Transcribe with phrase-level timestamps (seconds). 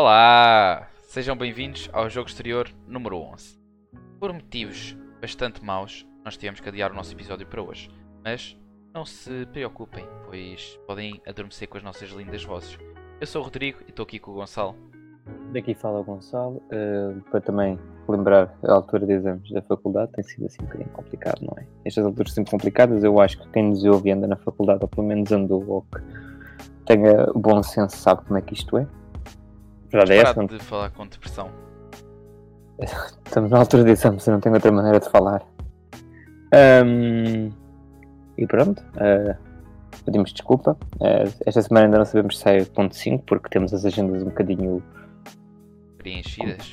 [0.00, 0.86] Olá!
[1.08, 3.58] Sejam bem-vindos ao jogo exterior número 11.
[4.20, 7.90] Por motivos bastante maus, nós tivemos que adiar o nosso episódio para hoje.
[8.24, 8.56] Mas
[8.94, 12.78] não se preocupem, pois podem adormecer com as nossas lindas vozes.
[13.20, 14.76] Eu sou o Rodrigo e estou aqui com o Gonçalo.
[15.52, 17.76] Daqui fala o Gonçalo, uh, para também
[18.08, 21.66] lembrar a altura de exames da faculdade, tem sido assim um bocadinho complicado, não é?
[21.84, 24.88] Estas alturas sempre complicadas, eu acho que quem nos ouve e anda na faculdade, ou
[24.88, 26.00] pelo menos andou, ou que
[26.86, 28.86] tenha bom senso, sabe como é que isto é.
[29.90, 30.46] Verdade é essa.
[30.46, 31.50] de falar com depressão.
[33.24, 35.42] Estamos na altura de exames, eu não tenho outra maneira de falar.
[36.84, 37.50] Um,
[38.36, 39.36] e pronto, uh,
[40.04, 40.76] pedimos desculpa.
[40.94, 44.22] Uh, esta semana ainda não sabemos se sai o ponto 5, porque temos as agendas
[44.22, 44.82] um bocadinho
[45.98, 46.72] preenchidas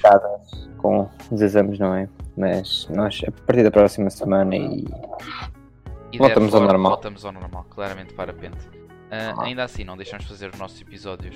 [0.78, 2.08] com os exames, não é?
[2.38, 4.86] Mas nós, a partir da próxima semana e,
[6.12, 6.92] e voltamos ao normal.
[6.94, 8.68] Voltamos ao normal, claramente para a pente.
[8.68, 11.36] Uh, ainda assim, não deixamos de fazer os nossos episódios.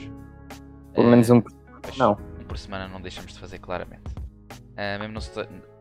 [0.94, 1.52] Pelo menos um por
[1.98, 2.18] não.
[2.40, 4.14] Um por semana não deixamos de fazer, claramente.
[4.80, 5.20] Uh, mesmo,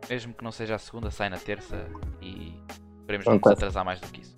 [0.08, 1.86] mesmo, que não seja a segunda, sai na terça
[2.20, 2.60] e
[3.00, 4.36] esperemos não nos atrasar mais do que isso.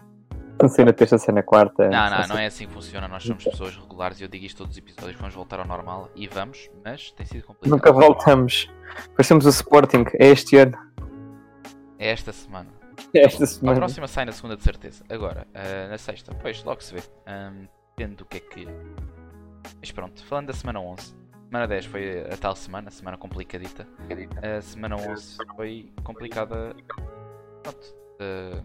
[0.69, 1.89] Sei na terça, sai na quarta.
[1.89, 3.09] Não, não, não é assim que funciona.
[3.09, 5.19] Nós somos pessoas regulares e eu digo isto todos os episódios.
[5.19, 7.71] Vamos voltar ao normal e vamos, mas tem sido complicado.
[7.71, 8.71] Nunca voltamos.
[9.17, 10.05] Parecemos o Sporting.
[10.19, 10.77] É este ano.
[11.99, 12.69] É esta semana.
[13.15, 13.79] É esta semana.
[13.79, 15.03] A próxima sai na segunda, de certeza.
[15.09, 17.01] Agora, uh, na sexta, pois, logo se vê.
[17.27, 17.67] Um,
[17.97, 18.69] depende do que é que.
[19.79, 21.15] Mas pronto, falando da semana 11.
[21.51, 23.85] Semana 10 foi a tal semana, semana complicadita.
[24.41, 26.77] A semana 11 foi complicada.
[27.61, 27.97] Pronto.
[28.21, 28.63] Uh,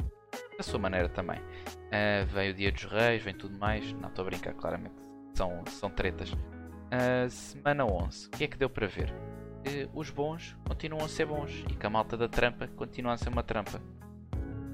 [0.55, 1.39] da sua maneira também.
[1.39, 3.91] Uh, vem o Dia dos Reis, vem tudo mais.
[3.93, 4.93] Não estou a brincar, claramente.
[5.33, 6.31] São, são tretas.
[6.31, 8.27] Uh, semana 11.
[8.27, 9.11] O que é que deu para ver?
[9.11, 13.17] Uh, os bons continuam a ser bons e que a malta da trampa continua a
[13.17, 13.81] ser uma trampa.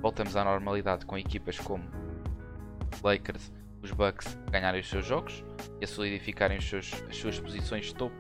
[0.01, 1.85] Voltamos à normalidade com equipas como
[3.01, 5.43] Lakers, os Bucks ganharem os seus jogos
[5.79, 8.15] e a solidificarem os seus, as suas posições de topo,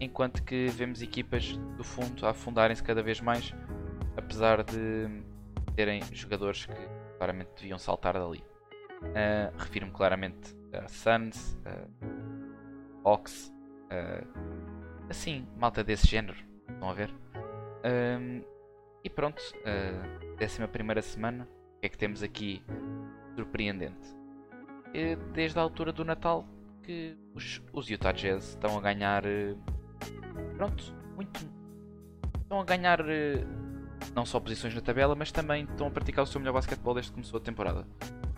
[0.00, 3.54] enquanto que vemos equipas do fundo a afundarem-se cada vez mais,
[4.16, 5.08] apesar de
[5.76, 6.74] terem jogadores que
[7.18, 8.42] claramente deviam saltar dali.
[9.02, 11.56] Uh, Refiro-me claramente a Suns,
[13.04, 13.52] Hawks,
[13.86, 14.26] uh,
[15.08, 16.36] assim, malta desse género.
[16.68, 17.14] Estão a ver?
[19.02, 22.62] E pronto, uh, décima primeira semana, o que é que temos aqui
[23.34, 24.19] surpreendente?
[25.32, 26.44] Desde a altura do Natal
[26.82, 29.22] que os, os Utah Jazz estão a ganhar.
[30.56, 31.40] Pronto, muito.
[32.42, 33.00] Estão a ganhar
[34.14, 37.10] não só posições na tabela, mas também estão a praticar o seu melhor basquetebol desde
[37.10, 37.86] que começou a temporada.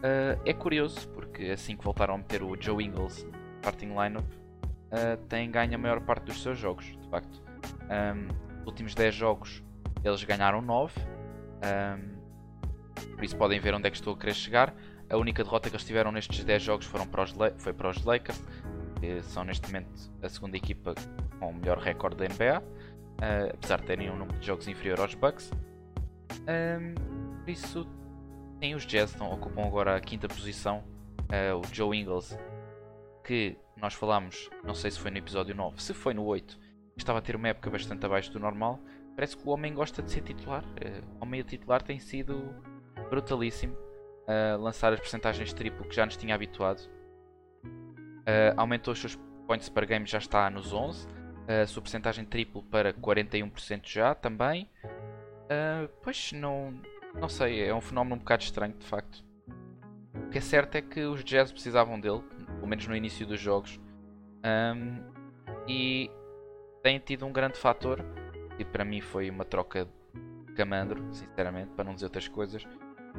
[0.03, 3.27] Uh, é curioso, porque assim que voltaram a meter o Joe Ingles
[3.61, 7.43] starting lineup, uh, tem ganho a maior parte dos seus jogos, de facto.
[7.85, 8.27] Um,
[8.59, 9.63] nos últimos 10 jogos
[10.05, 14.75] eles ganharam 9, um, por isso podem ver onde é que estou a querer chegar.
[15.13, 18.03] A única derrota que eles tiveram nestes 10 jogos foram para os foi para os
[18.05, 18.43] Lakers,
[18.99, 20.95] que são neste momento a segunda equipa
[21.39, 22.83] com o melhor recorde da NBA
[23.23, 25.51] uh, apesar de terem um número de jogos inferior aos Bucks.
[26.43, 26.95] Um,
[27.41, 27.87] por isso,
[28.59, 30.85] tem os Jazz, estão, ocupam agora a quinta posição.
[31.23, 32.37] Uh, o Joe Ingles,
[33.25, 36.59] que nós falámos, não sei se foi no episódio 9, se foi no 8,
[36.97, 38.79] estava a ter uma época bastante abaixo do normal.
[39.15, 40.65] Parece que o homem gosta de ser titular.
[40.65, 42.55] Uh, o homem titular tem sido
[43.09, 43.77] brutalíssimo.
[44.59, 46.81] Lançar as percentagens triplo que já nos tinha habituado.
[47.65, 51.09] Uh, aumentou os seus points per game, já está nos 11
[51.47, 54.69] a sua porcentagem triplo para 41% já também.
[55.45, 56.81] Uh, pois não,
[57.15, 59.25] não sei, é um fenómeno um bocado estranho de facto.
[60.15, 63.41] O que é certo é que os Jazz precisavam dele, pelo menos no início dos
[63.41, 63.81] jogos,
[64.45, 65.03] um,
[65.67, 66.11] e
[66.83, 68.05] tem tido um grande fator.
[68.59, 69.89] E para mim foi uma troca
[70.47, 72.67] de camandro, sinceramente, para não dizer outras coisas.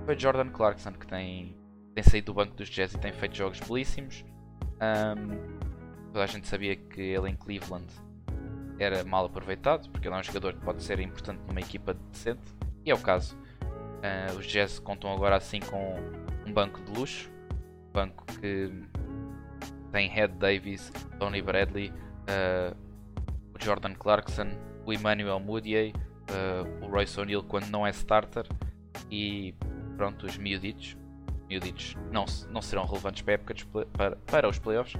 [0.06, 1.56] Foi Jordan Clarkson que tem,
[1.96, 4.26] tem saído do banco dos Jazz e tem feito jogos belíssimos.
[4.82, 7.88] Um, toda a gente sabia que ele em Cleveland
[8.80, 12.42] era mal aproveitado, porque ele é um jogador que pode ser importante numa equipa decente,
[12.86, 13.38] e é o caso.
[14.04, 15.96] Uh, os Jazz contam agora assim com
[16.46, 17.32] um banco de luxo,
[17.90, 18.70] um banco que
[19.92, 22.76] tem Head Davis, Tony Bradley, uh,
[23.54, 24.50] o Jordan Clarkson,
[24.86, 28.46] o Emmanuel Moutier, uh, o Royce O'Neal quando não é starter
[29.10, 29.54] e
[29.96, 30.98] pronto, os miuditos.
[31.50, 33.54] Miuditos não, não serão relevantes para, época
[33.94, 35.00] para, para os playoffs.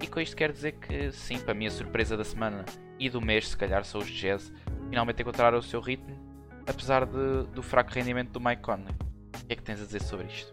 [0.00, 2.64] E com isto quer dizer que sim, para mim a surpresa da semana
[2.98, 4.52] e do mês, se calhar, são os Jazz,
[4.88, 6.16] finalmente encontraram o seu ritmo,
[6.68, 8.94] apesar de, do fraco rendimento do Mike Conley.
[9.42, 10.52] O que é que tens a dizer sobre isto?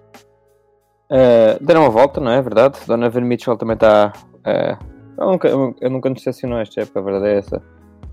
[1.12, 2.80] Uh, deram uma volta, não é verdade?
[2.86, 4.14] Donovan Mitchell também está.
[4.40, 4.86] Uh,
[5.18, 7.64] eu, nunca, eu nunca nos decepcionou esta época, a verdade é essa.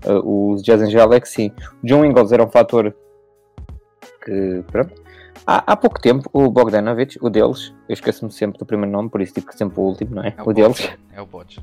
[0.05, 1.51] Uh, os Jazz em geral é que sim.
[1.83, 2.95] O John Ingles era um fator
[4.23, 4.63] que.
[4.71, 5.06] Pronto.
[5.45, 9.21] Há, há pouco tempo, o Bogdanovich, o deles, eu esqueço-me sempre do primeiro nome, por
[9.21, 10.33] isso digo que sempre o último, não é?
[10.37, 10.89] é o, o deles.
[11.13, 11.61] É o Bodge.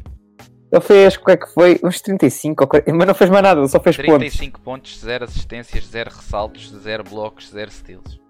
[0.72, 1.80] Ele fez, o que é que foi?
[1.84, 4.36] Uns 35, mas não fez mais nada, ele só fez 35 pontos.
[4.36, 8.20] 35 pontos, 0 assistências, 0 ressaltos, 0 blocos, 0 steals.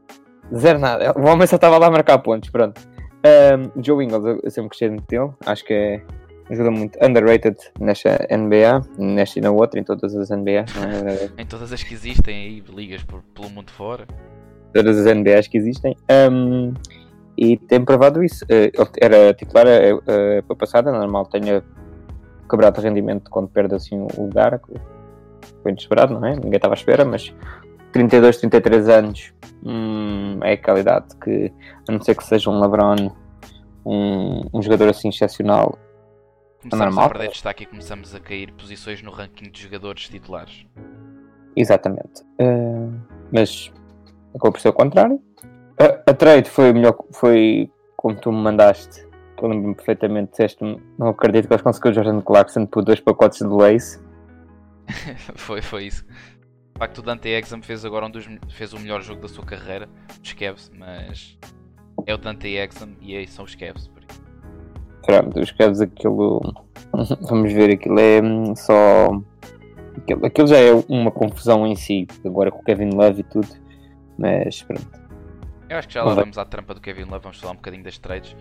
[0.55, 1.15] Zero nada.
[1.19, 2.81] O homem só estava lá a marcar pontos, pronto.
[3.25, 5.31] Um, Joe Ingles, eu sempre gostei muito dele.
[5.47, 6.03] Acho que é,
[6.51, 6.99] ajuda muito.
[7.03, 10.51] Underrated nesta NBA, nesta e na outra, em todas as NBA.
[10.51, 10.65] É?
[11.43, 14.07] em todas as que existem aí, ligas por, pelo mundo fora.
[14.75, 15.97] Todas as NBAs que existem.
[16.31, 16.75] Um,
[17.37, 18.45] e tem provado isso.
[18.45, 21.63] Uh, ele era titular a uh, época passada, normal tenha
[22.49, 24.61] quebrado rendimento quando perde assim o lugar.
[25.63, 26.35] Foi inesperado, não é?
[26.35, 27.35] Ninguém estava à espera, mas
[27.93, 29.33] 32, 33 anos
[29.65, 31.53] hum, é a qualidade que,
[31.89, 33.11] a não ser que seja um LeBron,
[33.87, 35.79] um, um jogador assim excepcional.
[36.61, 37.05] Começamos é normal.
[37.05, 40.67] a perder destaque e começamos a cair posições no ranking de jogadores titulares.
[41.57, 42.23] Exatamente.
[42.41, 42.93] Uh,
[43.31, 43.73] mas
[44.35, 45.21] acabou por ser o contrário.
[45.79, 49.07] A, a, trade foi melhor, foi como tu me mandaste.
[49.41, 53.41] Eu lembro-me perfeitamente, disseste-me, não acredito que eles conseguiram o Jordan Clarkson por dois pacotes
[53.41, 54.01] de lace.
[55.35, 56.05] foi, foi isso.
[56.75, 59.45] De facto, o Dante Exum fez agora um dos, fez o melhor jogo da sua
[59.45, 59.89] carreira,
[60.23, 61.39] os Cavs, mas
[62.07, 63.91] é o Dante Exum e aí são os Cavs.
[65.07, 66.41] Pronto, os Cavs aquilo.
[67.29, 69.11] Vamos ver, aquilo é hum, só.
[69.97, 73.49] Aquilo, aquilo já é uma confusão em si, agora com o Kevin Love e tudo,
[74.19, 75.05] mas pronto.
[75.69, 77.85] Eu acho que já lá vamos à trampa do Kevin Love, vamos falar um bocadinho
[77.85, 78.37] das trades.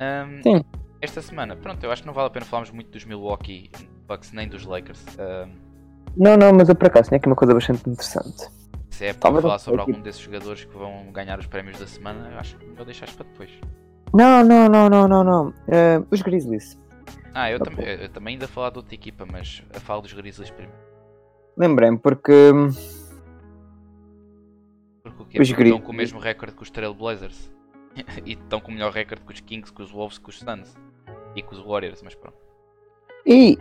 [0.00, 0.64] Um, Sim.
[1.00, 3.70] Esta semana, pronto, eu acho que não vale a pena falarmos muito dos Milwaukee
[4.06, 5.04] Bucks nem dos Lakers.
[5.18, 5.72] Um,
[6.16, 8.48] não, não, mas eu por acaso tinha aqui uma coisa bastante interessante.
[8.90, 12.30] Se é para falar sobre algum desses jogadores que vão ganhar os prémios da semana,
[12.30, 13.50] eu acho que melhor deixares para depois.
[14.12, 15.48] Não, não, não, não, não, não.
[15.48, 16.78] Uh, os Grizzlies.
[17.34, 20.50] Ah, eu, tam eu, também ainda falar de outra equipa, mas a falo dos Grizzlies
[20.50, 20.78] primeiro.
[21.56, 22.52] Lembrei-me porque.
[25.16, 25.40] Porque?
[25.40, 27.50] Os estão com o mesmo recorde que os Trail Blazers.
[28.24, 30.76] e estão com o melhor recorde que os Kings, com os Wolves, com os Suns.
[31.34, 32.36] E com os Warriors, mas pronto.
[33.26, 33.58] E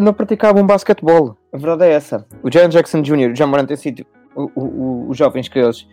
[0.00, 1.36] não praticavam basquetebol.
[1.52, 2.26] A verdade é essa.
[2.42, 3.20] O Jaren Jackson Jr.
[3.20, 5.86] e o Jamoran têm sido os jovens que eles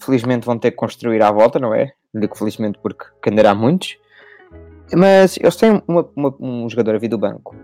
[0.00, 1.92] felizmente vão ter que construir à volta, não é?
[2.14, 3.98] Digo felizmente porque candará muitos.
[4.94, 7.54] Mas eles têm uma, uma, um jogador a vir do banco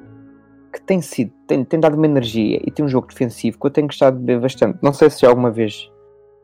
[0.72, 3.70] que tem sido, tem, tem dado uma energia e tem um jogo defensivo que eu
[3.70, 4.78] tenho gostado de ver bastante.
[4.82, 5.91] Não sei se já alguma vez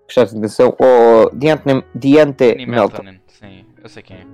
[0.09, 0.75] gostaste de atenção.
[0.79, 3.19] Ou Diante, Diante Melton.
[3.27, 4.27] Sim, eu sei quem é.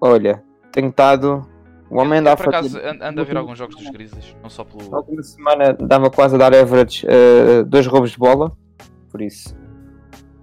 [0.00, 0.42] Olha,
[0.72, 1.46] tenho estado
[1.90, 4.90] o homem anda a acaso anda a ver alguns jogos dos Grizzlies, não só pelo.
[4.90, 8.52] Na última semana dava quase a dar average uh, dois roubos de bola,
[9.10, 9.56] por isso.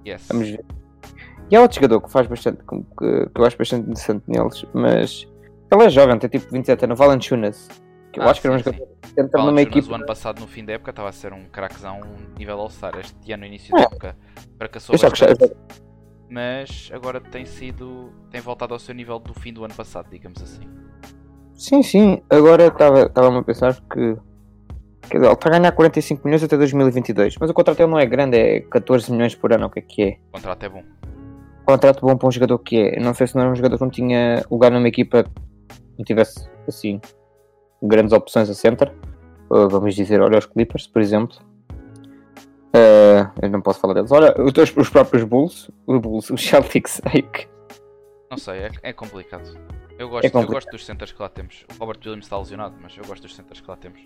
[0.06, 0.28] Yes.
[0.28, 0.66] Vamos ver.
[1.52, 5.28] E há outro jogador que faz bastante, que, que eu acho bastante interessante neles, mas
[5.72, 7.68] ele é jovem, tem tipo 27 anos, Valanciunas.
[8.16, 9.92] Que eu ah, acho que era um jogador que entra numa equipe.
[9.92, 12.00] o ano passado, no fim da época, estava a ser um craquezão
[12.40, 12.98] nível All-Star.
[12.98, 13.78] Este ano, no início é.
[13.78, 14.18] da época,
[14.58, 15.54] fracassou bastante.
[16.30, 18.14] Mas agora tem sido.
[18.32, 20.64] tem voltado ao seu nível do fim do ano passado, digamos assim.
[21.56, 22.24] Sim, sim.
[22.30, 24.16] Agora estava-me a pensar que.
[25.10, 28.00] Quer dizer, ele está a ganhar 45 milhões até 2022, mas o contrato dele não
[28.00, 30.18] é grande, é 14 milhões por ano, o que é que é?
[30.30, 30.84] O contrato é bom.
[31.64, 33.00] O contrato bom para um jogador que é.
[33.00, 35.32] não sei se não era um jogador que não tinha lugar numa equipa que
[35.98, 37.02] não tivesse, assim,
[37.82, 38.94] grandes opções a center.
[39.50, 41.38] Uh, vamos dizer, olha os Clippers, por exemplo.
[42.76, 44.12] Uh, eu não posso falar deles.
[44.12, 47.48] Olha, os, os próprios Bulls, os Bulls, os Celtics, é que...
[48.30, 49.58] Não sei, é, é complicado.
[49.98, 51.66] Eu gosto, é eu gosto dos centers que lá temos.
[51.74, 54.02] O Robert Williams está lesionado, mas eu gosto dos centers que lá temos.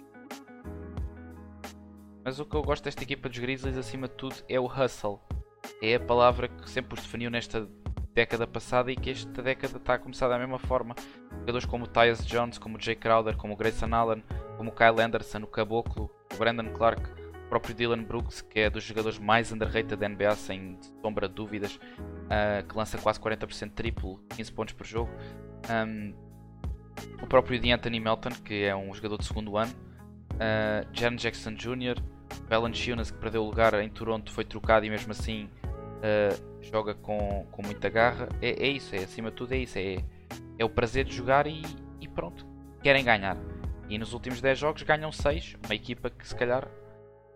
[2.23, 5.19] Mas o que eu gosto desta equipa dos Grizzlies, acima de tudo, é o hustle.
[5.81, 7.67] É a palavra que sempre os definiu nesta
[8.19, 10.93] década passada e que esta década está a começar da mesma forma.
[11.39, 14.21] Jogadores como o Tyus Jones, como o Jay Crowder, como o Grayson Allen,
[14.57, 17.01] como o Kyle Anderson, o Caboclo, o Brandon Clark,
[17.45, 21.35] o próprio Dylan Brooks, que é dos jogadores mais underrated da NBA, sem sombra de
[21.35, 25.09] dúvidas, uh, que lança quase 40% triplo, 15 pontos por jogo.
[25.69, 26.13] Um,
[27.23, 29.71] o próprio D'Anthony Melton, que é um jogador de segundo ano,
[30.33, 31.95] uh, Jackson Jr.,
[32.49, 35.49] Valanciunas, que perdeu o lugar em Toronto, foi trocado e mesmo assim
[35.99, 38.29] uh, joga com, com muita garra.
[38.41, 39.77] É, é, isso, é acima de tudo é isso.
[39.77, 39.97] É,
[40.57, 41.61] é o prazer de jogar e,
[42.01, 42.45] e, pronto.
[42.81, 43.37] Querem ganhar.
[43.89, 45.57] E nos últimos 10 jogos ganham 6.
[45.65, 46.67] Uma equipa que se calhar,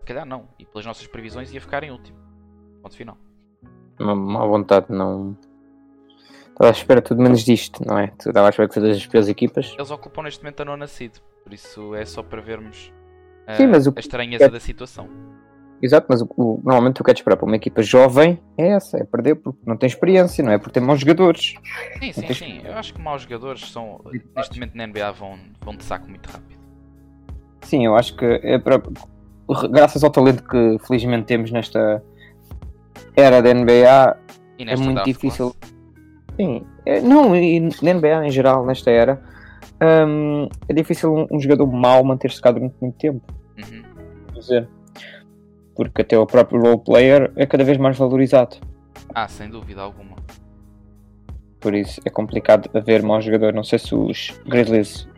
[0.00, 0.48] se calhar não.
[0.58, 2.18] E pelas nossas previsões ia ficar em último.
[2.82, 3.18] Ponto final.
[3.98, 5.36] Uma má vontade não
[6.54, 8.12] Estava à espera tudo menos disto, não é?
[8.16, 9.74] Estava à espera que todas as piores equipas.
[9.76, 12.92] Eles ocupam neste momento a não nascido, por isso é só para vermos
[13.48, 13.92] uh, Sim, mas o...
[13.94, 14.48] a estranheza é...
[14.48, 15.08] da situação.
[15.82, 18.68] Exato, mas o, o, normalmente o que é de esperar para uma equipa jovem é
[18.68, 20.58] essa, é perder porque não tem experiência, não é?
[20.58, 21.54] Porque tem maus jogadores.
[21.98, 22.34] Sim, sim, tem...
[22.34, 22.60] sim.
[22.64, 24.00] Eu acho que maus jogadores são,
[24.36, 26.58] neste momento na NBA vão, vão de saco muito rápido.
[27.62, 28.82] Sim, eu acho que é para,
[29.70, 32.02] graças ao talento que felizmente temos nesta
[33.16, 34.16] era da NBA,
[34.58, 35.54] é muito difícil.
[35.58, 35.74] Classe
[36.36, 39.22] Sim, é, não, e na NBA em geral, nesta era,
[40.06, 43.22] hum, é difícil um, um jogador mau manter-se cá durante muito tempo.
[43.56, 43.82] Uhum.
[44.32, 44.68] quer dizer.
[45.74, 48.56] Porque até o próprio role player é cada vez mais valorizado.
[49.14, 50.16] Ah, sem dúvida alguma.
[51.60, 53.52] Por isso é complicado haver mau jogador.
[53.52, 55.08] Não sei se os Grizzlies.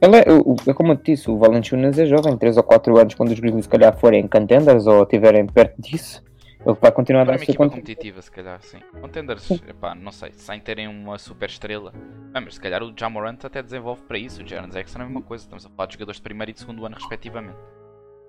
[0.00, 0.24] Ele é,
[0.68, 3.40] é como eu te disse, o Valanciunas é jovem, 3 ou 4 anos, quando os
[3.40, 6.22] Grizzlies se calhar forem contenders ou estiverem perto disso,
[6.64, 8.78] ele vai continuar a Para dar uma a equipa competitiva, se calhar, sim.
[9.00, 11.92] Contenders, epá, não sei, sem terem uma super estrela.
[12.34, 14.42] Ah, mas se calhar o Jamorant até desenvolve para isso.
[14.42, 15.44] O Jaren Jackson é a mesma coisa.
[15.44, 17.56] Estamos a falar de jogadores de primeiro e de segundo ano, respectivamente.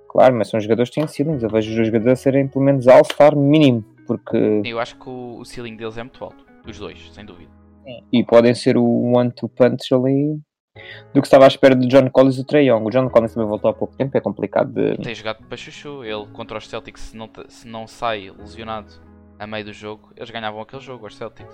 [0.09, 1.43] Claro, mas são jogadores que têm ceilings.
[1.43, 4.61] Eu vejo os jogadores a serem pelo menos All-Star mínimo, porque.
[4.65, 6.43] Eu acho que o, ceiling deles é muito alto.
[6.65, 7.51] Dos dois, sem dúvida.
[8.11, 10.39] E podem ser o one-two punch ali
[11.13, 12.85] do que estava à espera de John Collins e do Trae Young.
[12.85, 14.97] O John Collins também voltou há pouco tempo, é complicado de.
[14.97, 16.03] Tem jogado para chuchu.
[16.03, 18.91] Ele contra os Celtics, se não, se não sai lesionado
[19.39, 21.53] a meio do jogo, eles ganhavam aquele jogo, os Celtics.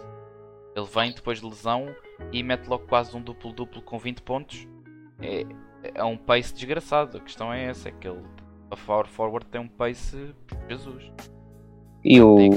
[0.75, 1.87] Ele vem depois de lesão
[2.31, 4.67] e mete logo quase um duplo-duplo com 20 pontos.
[5.21, 5.45] É,
[5.93, 7.17] é um pace desgraçado.
[7.17, 8.21] A questão é essa: é que ele,
[8.75, 10.33] a power forward, tem um pace.
[10.69, 11.11] Jesus.
[12.03, 12.39] E o.
[12.39, 12.49] E,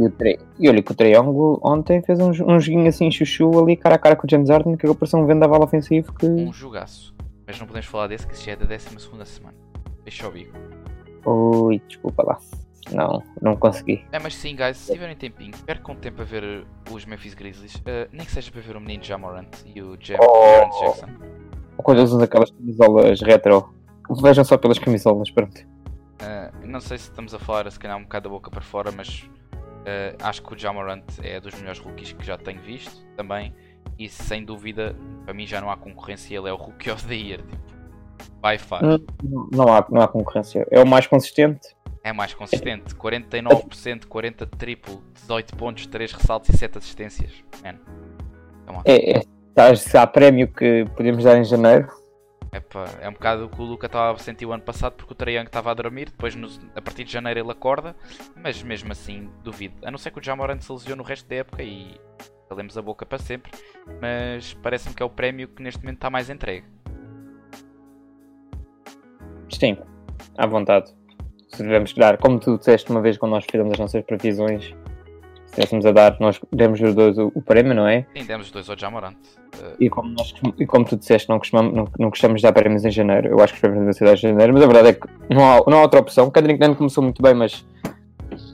[0.00, 3.76] o Trae- e olha que o Young ontem fez um, um joguinho assim chuchu ali
[3.76, 6.26] cara a cara com o James Harden que ser um vendaval ofensivo que.
[6.26, 7.14] Um jogaço.
[7.46, 8.88] Mas não podemos falar desse que já é da 12
[9.26, 9.56] semana.
[10.02, 10.52] Deixa o bico.
[11.24, 12.38] Ui, desculpa lá.
[12.92, 14.04] Não, não consegui.
[14.12, 17.74] É, mas sim, guys, se tiverem tempinho, percam tempo a ver os Memphis Grizzlies.
[17.76, 20.80] Uh, nem que seja para ver o menino Jamorant e o Jam Oh.
[20.84, 21.06] Jackson.
[21.78, 23.72] Ou quando eles usam aquelas camisolas retro.
[24.10, 25.60] Vejam só pelas camisolas, pronto.
[25.60, 28.90] Uh, não sei se estamos a falar se calhar um bocado da boca para fora,
[28.90, 33.54] mas uh, acho que o Jamorant é dos melhores rookies que já tenho visto também.
[33.98, 34.94] E sem dúvida,
[35.24, 37.40] para mim já não há concorrência, ele é o rookie of the year.
[37.42, 37.76] Tipo,
[38.42, 38.82] by far.
[38.82, 38.98] Não,
[39.52, 40.66] não há, não há concorrência.
[40.70, 41.76] É o mais consistente.
[42.02, 42.94] É mais consistente.
[42.94, 47.32] 49%, 40 triplo, 18 pontos, 3 ressaltos e 7 assistências.
[47.64, 47.78] Man.
[48.84, 49.22] É, é,
[49.54, 51.88] tá- se há prémio que podemos dar em janeiro.
[52.56, 55.12] Epá, é um bocado o que o Luca estava a sentir o ano passado porque
[55.12, 57.94] o Trae Young estava a dormir, depois no- a partir de janeiro ele acorda,
[58.34, 59.74] mas mesmo assim duvido.
[59.84, 62.00] A não ser que o Jamorant se lesione no resto da época e
[62.48, 63.52] calemos a boca para sempre,
[64.00, 66.64] mas parece-me que é o prémio que neste momento está mais entregue.
[69.52, 69.76] Sim,
[70.38, 70.94] à vontade.
[71.48, 74.74] Se devemos dar, como tu disseste uma vez quando nós fizemos as nossas previsões,
[75.58, 78.06] estivéssemos a dar, nós demos os dois o, o prémio, não é?
[78.16, 79.14] Sim, demos os dois ao Jamorant.
[79.14, 82.52] Uh, E como, nós, e como tu disseste, não costumamos, não, não gostamos de dar
[82.52, 83.28] prémios em janeiro.
[83.28, 85.34] Eu acho que os prémios devem ser dados em janeiro, mas a verdade é que
[85.34, 86.30] não há, não há outra opção.
[86.30, 87.64] Kendrick Nunn começou muito bem, mas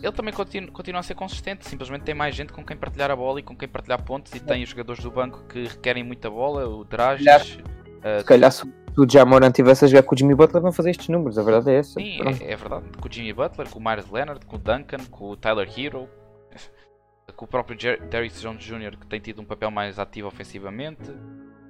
[0.02, 3.16] ele também continua, continua a ser consistente, simplesmente tem mais gente com quem partilhar a
[3.16, 6.30] bola e com quem partilhar pontos e tem os jogadores do banco que requerem muita
[6.30, 8.64] bola, o Dragic, uh, se calhar se
[8.96, 11.38] o Jamoran tivesse a jogar com o Jimmy Butler, vão fazer estes números.
[11.38, 11.94] A verdade é essa.
[11.94, 12.84] Sim, é, é verdade.
[13.00, 16.08] Com o Jimmy Butler, com o Myers Leonard, com o Duncan, com o Tyler Hero,
[17.36, 21.10] com o próprio Jer Darius Jones Jr., que tem tido um papel mais ativo ofensivamente.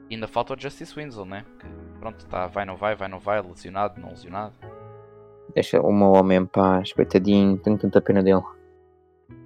[0.09, 1.44] E ainda falta o Justice Winslow, né?
[1.59, 1.66] Que,
[1.99, 4.54] pronto, tá, vai, não vai, vai, não vai, lesionado, não lesionado.
[5.54, 8.42] Deixa o meu homem em paz, coitadinho, tenho tanta pena dele.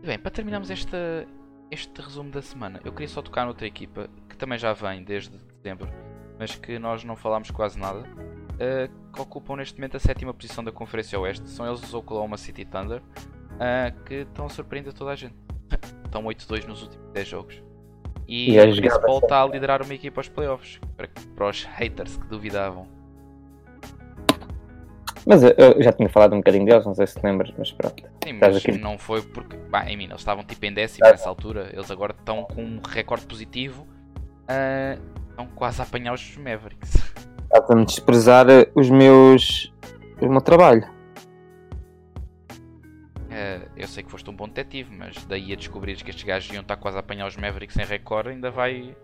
[0.02, 1.26] Bem, para terminarmos esta,
[1.70, 5.36] este resumo da semana, eu queria só tocar noutra equipa que também já vem desde
[5.62, 5.88] dezembro,
[6.38, 8.04] mas que nós não falámos quase nada,
[8.58, 11.48] eh, que ocupam neste momento a sétima posição da Conferência Oeste.
[11.48, 13.02] São eles os Oklahoma City Thunder,
[13.58, 15.45] eh, que estão a surpreender toda a gente.
[16.16, 17.62] Estão 8-2 nos últimos 10 jogos.
[18.28, 18.92] E, E a o Chris
[19.22, 22.86] está a liderar uma equipa aos playoffs, para, para os haters que duvidavam.
[25.24, 27.72] Mas eu, eu já tinha falado um bocadinho deles, não sei se te lembras, mas
[27.72, 28.02] pronto.
[28.24, 28.78] Sim, mas aqui.
[28.78, 29.56] não foi porque.
[29.56, 31.10] Bah, em mim, eles estavam tipo em décimo Ah.
[31.10, 31.68] nessa altura.
[31.72, 33.86] Eles agora estão com um recorde positivo.
[34.48, 34.96] ah,
[35.30, 36.94] estão quase a apanhar os Mavericks.
[37.52, 39.72] Estás a desprezar os meus.
[40.20, 40.86] o meu trabalho.
[43.76, 46.62] Eu sei que foste um bom detetive, mas daí a descobrires que estes gajos iam
[46.62, 48.96] estar quase a apanhar os Mavericks em recorde, ainda vai.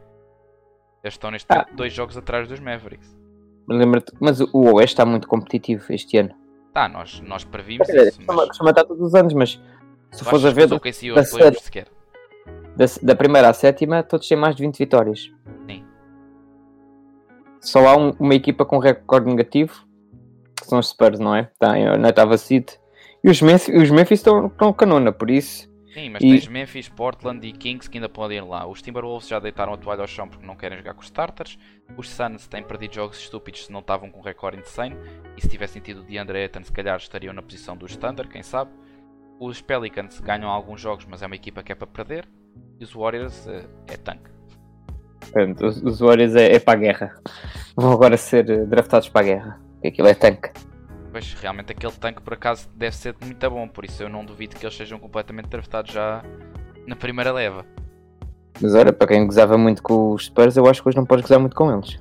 [1.05, 1.67] Eles estão neste Ah.
[1.75, 3.15] dois jogos atrás dos Mavericks.
[3.69, 6.35] Lembra-te, mas o Oeste está muito competitivo este ano.
[6.73, 8.49] Tá, nós, nós previmos dizer, isso, mas.
[8.49, 9.61] costuma estar todos os anos, mas
[10.11, 11.87] se fores a ver da, da sequer?
[12.75, 15.31] da, da primeira à sétima, todos têm mais de 20 vitórias.
[15.69, 15.85] Sim.
[17.61, 19.87] Só há um- uma equipa com recorde negativo,
[20.59, 21.51] que são os Spurs, não é?
[21.53, 22.71] Está na oitava seed.
[23.25, 25.71] E os Memphis, os Memphis estão, estão canona, por isso.
[25.93, 28.67] Sim, mas E- tens Memphis, Portland e Kings que ainda podem ir lá.
[28.67, 31.59] Os Timberwolves já deitaram a toalha ao chão porque não querem jogar com os starters.
[31.97, 34.97] Os Suns têm perdido jogos estúpidos se não estavam com um recorde insane.
[35.37, 38.43] E se tivessem tido o DeAndre Ayton, se calhar estariam na posição do Thunder, quem
[38.43, 38.71] sabe.
[39.39, 42.27] Os Pelicans ganham alguns jogos, mas é uma equipa que é para perder.
[42.81, 44.31] E os Warriors eh, é tanque.
[45.21, 47.15] Portanto, os, os Warriors é, é para a guerra.
[47.77, 49.61] Vão agora ser eh, draftados para a guerra.
[49.85, 50.51] Aquilo é tanque.
[51.13, 54.57] Pois, realmente aquele tanque por acaso deve ser muito bom, por isso eu não duvido
[54.57, 56.25] que eles sejam completamente draftados já
[56.87, 57.67] na primeira leva.
[58.59, 61.23] Mas olha, para quem gozava muito com os Spurs, eu acho que hoje não podes
[61.23, 62.01] gozar muito com eles.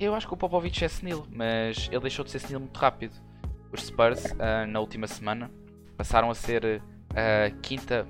[0.00, 3.14] Eu acho que o Popovich é senil, mas ele deixou de ser senil muito rápido.
[3.70, 5.48] Os Spurs, uh, na última semana,
[5.96, 8.04] passaram a ser a quinta,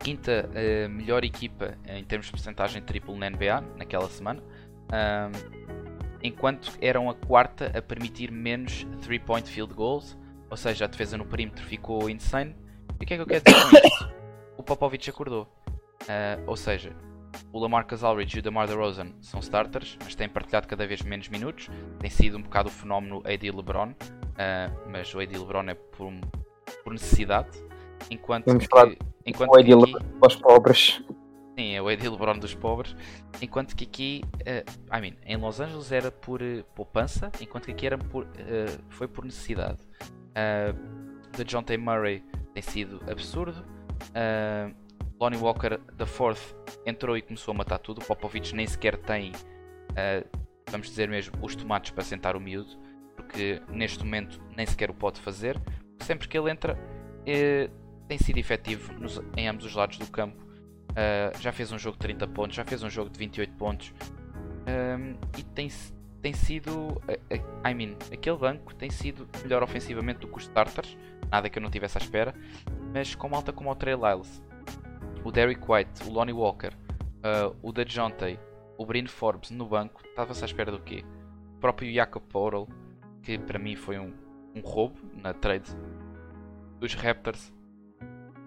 [0.00, 4.42] quinta uh, melhor equipa em termos de porcentagem triplo na NBA naquela semana,
[6.24, 10.18] enquanto eram a quarta a permitir menos 3-point field goals,
[10.50, 12.56] ou seja, a defesa no perímetro ficou insane.
[12.98, 14.14] E o que é que eu quero dizer com isto?
[14.56, 15.46] O Popovich acordou.
[16.02, 16.96] Uh, ou seja,
[17.52, 21.28] o Lamarcus Aldridge e o DeMar DeRozan são starters, mas têm partilhado cada vez menos
[21.28, 21.68] minutos.
[21.98, 26.12] Tem sido um bocado o fenómeno AD LeBron, uh, mas o AD LeBron é por,
[26.82, 27.50] por necessidade.
[28.10, 28.94] Enquanto Vamos que, falar
[29.26, 31.04] enquanto o AD LeBron para os pobres.
[31.58, 32.96] Sim, é o AD LeBron dos pobres.
[33.40, 37.72] Enquanto que aqui, uh, I mean, em Los Angeles era por uh, poupança, enquanto que
[37.72, 39.78] aqui era por, uh, foi por necessidade.
[40.30, 41.76] Uh, de John T.
[41.76, 43.64] Murray tem sido absurdo.
[44.10, 44.74] Uh,
[45.20, 48.04] Lonnie Walker da Fourth entrou e começou a matar tudo.
[48.04, 49.32] Popovich nem sequer tem,
[50.68, 52.76] vamos dizer mesmo, os tomates para sentar o miúdo,
[53.14, 55.58] porque neste momento nem sequer o pode fazer.
[56.00, 56.76] Sempre que ele entra,
[58.08, 60.43] tem sido efetivo nos, em ambos os lados do campo.
[60.94, 63.92] Uh, já fez um jogo de 30 pontos, já fez um jogo de 28 pontos
[64.64, 65.68] um, e tem,
[66.22, 67.02] tem sido,
[67.68, 70.96] I mean, aquele banco tem sido melhor ofensivamente do que os starters,
[71.30, 72.34] nada que eu não tivesse à espera,
[72.92, 74.42] mas com malta como o Trey Lyles,
[75.24, 78.38] o Derrick White, o Lonnie Walker, uh, o DeJounte,
[78.78, 81.04] o Bryn Forbes no banco, estava-se à espera do quê?
[81.56, 82.68] O próprio Jakob Portal,
[83.22, 84.12] que para mim foi um,
[84.54, 85.70] um roubo na trade
[86.78, 87.52] dos Raptors.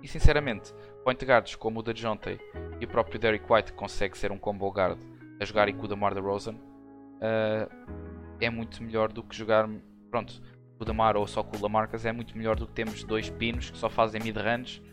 [0.04, 0.74] E sinceramente,
[1.08, 2.38] point guards como o DeJounte
[2.82, 5.00] e o próprio Derrick White que consegue ser um combo guard
[5.40, 7.96] a jogar com o DeMar DeRozan uh,
[8.42, 9.70] é muito melhor do que jogar
[10.12, 10.44] pronto,
[10.78, 13.70] o DeMar ou só com o Lamarcus é muito melhor do que temos dois pinos
[13.70, 14.84] que só fazem mid-range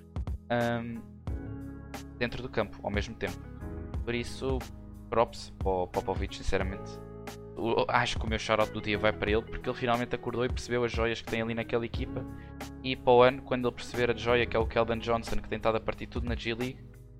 [0.52, 1.02] um,
[2.16, 3.42] dentro do campo ao mesmo tempo.
[4.04, 4.60] Por isso,
[5.10, 6.92] props para o Popovich, sinceramente.
[7.88, 10.48] Acho que o meu shoutout do dia vai para ele porque ele finalmente acordou e
[10.48, 12.24] percebeu as joias que tem ali naquela equipa.
[12.82, 15.48] E para o ano, quando ele perceber a joia que é o Keldon Johnson que
[15.48, 16.78] tem estado a partir tudo na G League,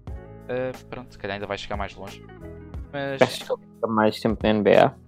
[0.09, 2.25] uh, pronto, se calhar ainda vai chegar mais longe.
[2.93, 3.23] Mas.
[3.23, 5.04] Acho que mais tempo na NBA.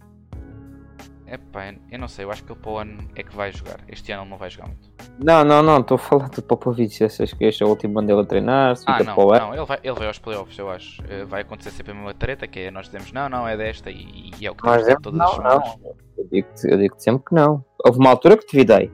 [1.29, 3.51] É pá, eu não sei, eu acho que ele para o ano é que vai
[3.53, 3.81] jogar.
[3.89, 4.91] Este ano ele não vai jogar muito.
[5.19, 7.03] Não, não, não, estou a falar do Popovich.
[7.03, 8.77] Achas que este é o último ano dele a treinar?
[8.77, 9.47] Se Ah, não, para o ano?
[9.47, 11.03] não ele, vai, ele vai aos playoffs, eu acho.
[11.09, 13.91] Eh, vai acontecer sempre a mesma treta, que é nós dizemos não, não, é desta
[13.91, 15.77] e, e é o que Nós dizemos, todas as não, semanas.
[15.83, 15.95] não.
[16.19, 17.65] Eu digo, eu digo sempre que não.
[17.85, 18.93] Houve uma altura que te videi.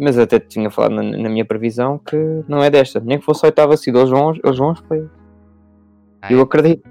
[0.00, 2.16] Mas eu até te tinha falado na, na minha previsão que
[2.48, 3.00] não é desta.
[3.00, 5.17] Nem que fosse a oitava eles vão, eles vão aos playoffs.
[6.20, 6.82] Ah, Eu acredito.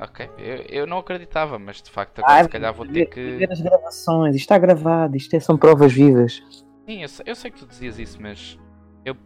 [0.00, 3.36] Ok, eu, eu não acreditava, mas de facto agora se calhar vou ter que.
[3.36, 6.42] ver as gravações, isto está gravado, isto é, são provas vivas.
[6.88, 8.58] Sim, eu sei, eu sei que tu dizias isso, mas
[9.04, 9.16] eu.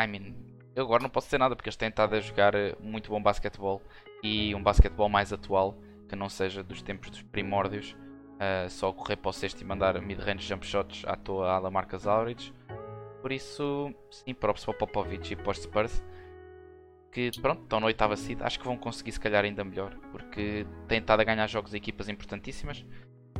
[0.00, 0.34] I mean,
[0.76, 3.20] eu agora não posso dizer nada porque eles têm estado a jogar eh, muito bom
[3.22, 3.82] basquetebol
[4.22, 5.76] e um basquetebol mais atual,
[6.08, 7.96] que não seja dos tempos dos primórdios,
[8.38, 12.06] eh, só correr para o sexto e mandar mid-range jump shots à toa à Lamarcus
[12.06, 12.52] Aldridge.
[13.20, 16.04] Por isso, sim, props para o Popovich e para os Spurs,
[17.14, 20.66] que pronto, estão na oitava seed, acho que vão conseguir se calhar ainda melhor, porque
[20.88, 22.84] têm estado a ganhar jogos a equipas importantíssimas,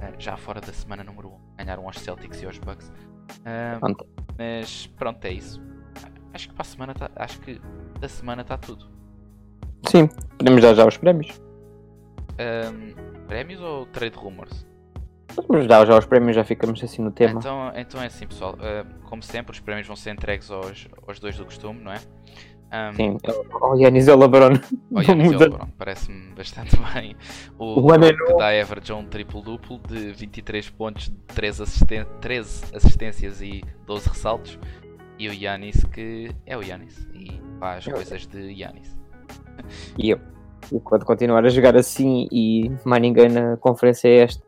[0.01, 2.93] eh, já fora da semana número 1, ganharam aos Celtics e aos Bucks.
[3.81, 4.07] Pronto.
[4.39, 5.61] mas pronto, é isso.
[6.33, 7.61] Acho que para a semana tá, acho que
[7.99, 8.89] da semana está tudo.
[9.89, 10.07] Sim,
[10.39, 11.43] podemos dar já os prémios.
[12.39, 12.95] Ahm,
[13.27, 14.65] prémios ou trade rumors?
[15.35, 17.41] Podemos dar já os prémios, já ficamos assim no tema.
[17.41, 18.57] Então, então é assim pessoal,
[19.03, 22.01] como sempre os prémios vão ser entregues aos, aos dois do costume, não é?
[22.77, 23.19] Ahm, Sim,
[23.61, 24.19] o Yanis é o
[25.33, 27.15] Muda- Elbron, parece-me bastante bem.
[27.57, 32.65] O, O é que dá average a um triplo-duplo de 23 pontos, 13, assisten 13
[32.75, 34.59] assistências e 12 ressaltos.
[35.19, 38.97] E o Yanis que é o Yanis e faz Eu- coisas de Yanis.
[39.97, 40.19] E eu.
[40.73, 44.43] E quando continuar a jogar assim e mais ninguém na conferência é este.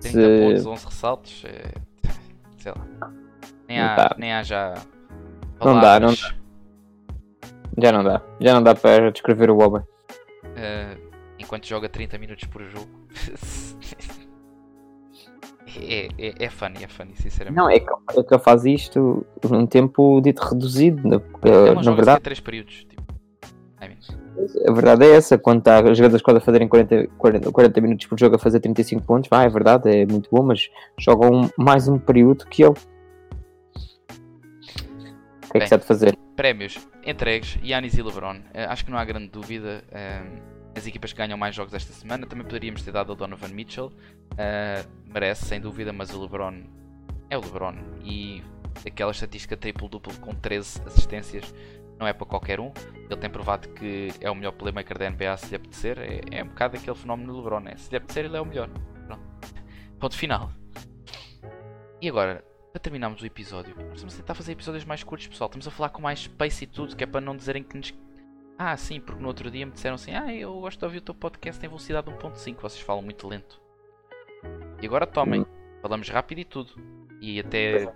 [0.00, 1.72] 30 Se- pontos, 11 ressaltos, é...
[2.58, 3.12] sei lá.
[3.68, 4.16] Nem há, dá.
[4.18, 4.74] nem há já.
[5.64, 6.34] Não dá, não palavras,
[7.78, 8.22] Já não dá.
[8.40, 9.82] Já não dá para descrever o homem.
[10.56, 10.96] eh,
[11.38, 12.88] enquanto joga 30 minutos por jogo.
[15.80, 17.56] é, é, é funny, é funny, sinceramente.
[17.56, 21.20] Não, é que, é que ele faz isto num tempo dito reduzido.
[21.20, 22.86] Porque, Ele não na verdade, 3 períodos.
[22.88, 23.02] Tipo,
[23.82, 23.98] I mean,
[24.68, 25.38] a verdade é essa.
[25.38, 28.60] Quando está os jogadores quase a fazerem 40, 40, 40 minutos por jogo a fazer
[28.60, 32.74] 35 pontos, vai, é verdade, é muito bom, mas jogam mais um período que ele.
[35.44, 36.18] O que é que se há de fazer?
[36.36, 38.40] Prémios entregues, Yanis e LeBron.
[38.52, 39.84] Eh, acho que não há grande dúvida.
[39.90, 40.22] eh,
[40.76, 42.26] as equipas que ganham mais jogos esta semana.
[42.26, 43.92] Também poderíamos ter dado ao Donovan Mitchell.
[44.36, 46.64] eh, merece, sem dúvida, mas o LeBron
[47.30, 47.76] é o LeBron.
[48.02, 48.42] E
[48.86, 51.54] aquela estatística triplo-duplo com 13 assistências
[51.98, 52.72] não é para qualquer um.
[53.08, 55.98] Ele tem provado que é o melhor playmaker da NBA se lhe apetecer.
[55.98, 57.76] É, é um bocado aquele fenómeno do LeBron, né?
[57.76, 58.68] Se lhe apetecer, ele é o melhor.
[59.06, 59.22] Pronto.
[60.00, 60.50] Ponto final.
[62.00, 62.44] E agora,
[62.74, 65.46] para terminarmos o episódio, estamos a tentar fazer episódios mais curtos, pessoal.
[65.46, 67.94] Estamos a falar com mais space e tudo, que é para não dizerem que nos.
[68.58, 71.00] Ah, sim, porque no outro dia me disseram assim: Ah, eu gosto de ouvir o
[71.00, 73.62] teu podcast em velocidade 1.5, vocês falam muito lento.
[74.82, 75.46] E agora tomem,
[75.80, 76.72] falamos rápido e tudo.
[77.20, 77.86] E até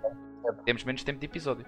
[0.63, 1.65] temos menos tempo de episódio.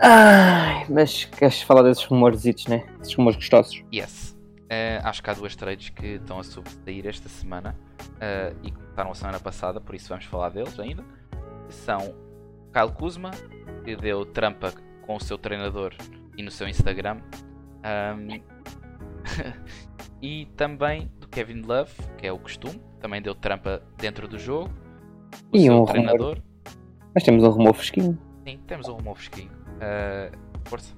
[0.00, 2.86] Ai, mas queres falar desses rumorzitos, né?
[3.02, 3.84] Esses rumores gostosos.
[3.92, 4.34] Yes.
[4.62, 9.10] Uh, acho que há duas trades que estão a sobressair esta semana uh, e começaram
[9.10, 11.04] a semana passada, por isso vamos falar deles ainda.
[11.68, 12.14] São
[12.72, 13.32] Kyle Kuzma,
[13.84, 15.92] que deu trampa com o seu treinador
[16.36, 17.18] e no seu Instagram.
[17.84, 18.40] Um,
[20.22, 24.70] e também do Kevin Love, que é o costume, também deu trampa dentro do jogo.
[25.52, 26.40] O E seu um treinador.
[27.12, 29.50] Mas temos um rumor fresquinho Sim, temos um rumor fresquinho.
[29.76, 30.94] Uh, força.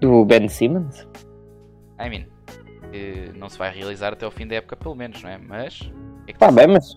[0.00, 1.06] do Ben Simmons.
[1.98, 2.26] I mean,
[2.90, 5.38] que não se vai realizar até ao fim da época, pelo menos, não é?
[5.38, 5.90] Mas.
[6.26, 6.94] É Tá bem, mas,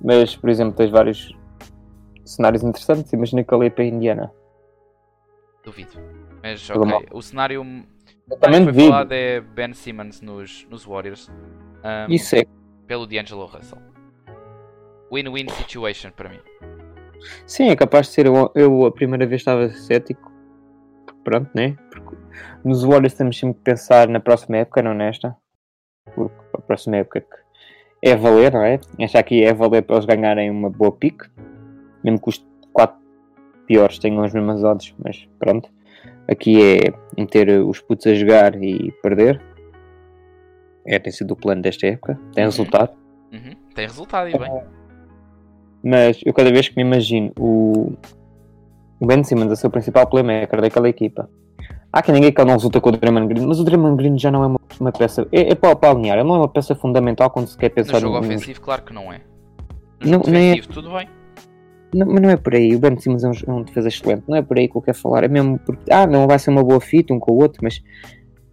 [0.00, 1.36] mas por exemplo, tens vários
[2.24, 3.12] cenários interessantes.
[3.12, 4.32] Imagina que ele ia para a Indiana.
[5.64, 5.92] Duvido.
[6.42, 6.92] Mas Tudo ok.
[6.92, 7.02] mal.
[7.12, 7.64] O cenário
[8.30, 11.28] Eu também foi falado é Ben Simmons nos, nos Warriors.
[11.28, 12.44] um, Isso é.
[12.86, 13.78] Pelo D'Angelo Russell.
[15.12, 16.40] Win-win situation para mim.
[17.46, 18.26] Sim, é capaz de ser.
[18.26, 20.32] Eu, eu a primeira vez estava cético.
[21.22, 21.76] Pronto, né?
[21.90, 22.16] Porque
[22.64, 25.36] nos Warriors temos sempre que pensar na próxima época, não nesta.
[26.14, 27.41] Porque a próxima época que
[28.02, 28.80] é valer, não é?
[28.98, 31.24] Esta aqui é valer para eles ganharem uma boa pique.
[32.02, 32.98] Mesmo que os quatro
[33.66, 35.68] piores tenham as mesmas odds, mas pronto.
[36.28, 39.40] Aqui é meter os putos a jogar e perder.
[40.86, 42.18] É, tem sido o plano desta época.
[42.34, 42.50] Tem Uhum.
[42.50, 42.92] resultado.
[43.32, 43.54] Uhum.
[43.74, 44.62] Tem resultado e bem.
[45.84, 47.92] Mas eu cada vez que me imagino o,
[49.00, 51.28] o Ben Simmons a ser o principal playmaker daquela equipa,
[51.92, 54.18] há quem ninguém que ele não resulta com o Draymond Green, mas o Draymond Green
[54.18, 56.48] já não é uma, uma peça, é, é para, para alinhar, ele não é uma
[56.48, 59.20] peça fundamental quando se quer No pensar jogo no, ofensivo, claro que não é.
[60.00, 61.08] No Não- jogo é- defensivo, tudo bem.
[61.94, 64.24] Não, mas não é por aí, o Ben Simmons é um, é um defesa excelente,
[64.26, 66.48] não é por aí que eu quero falar, é mesmo porque, ah, não vai ser
[66.50, 67.82] uma boa fit um com o outro, mas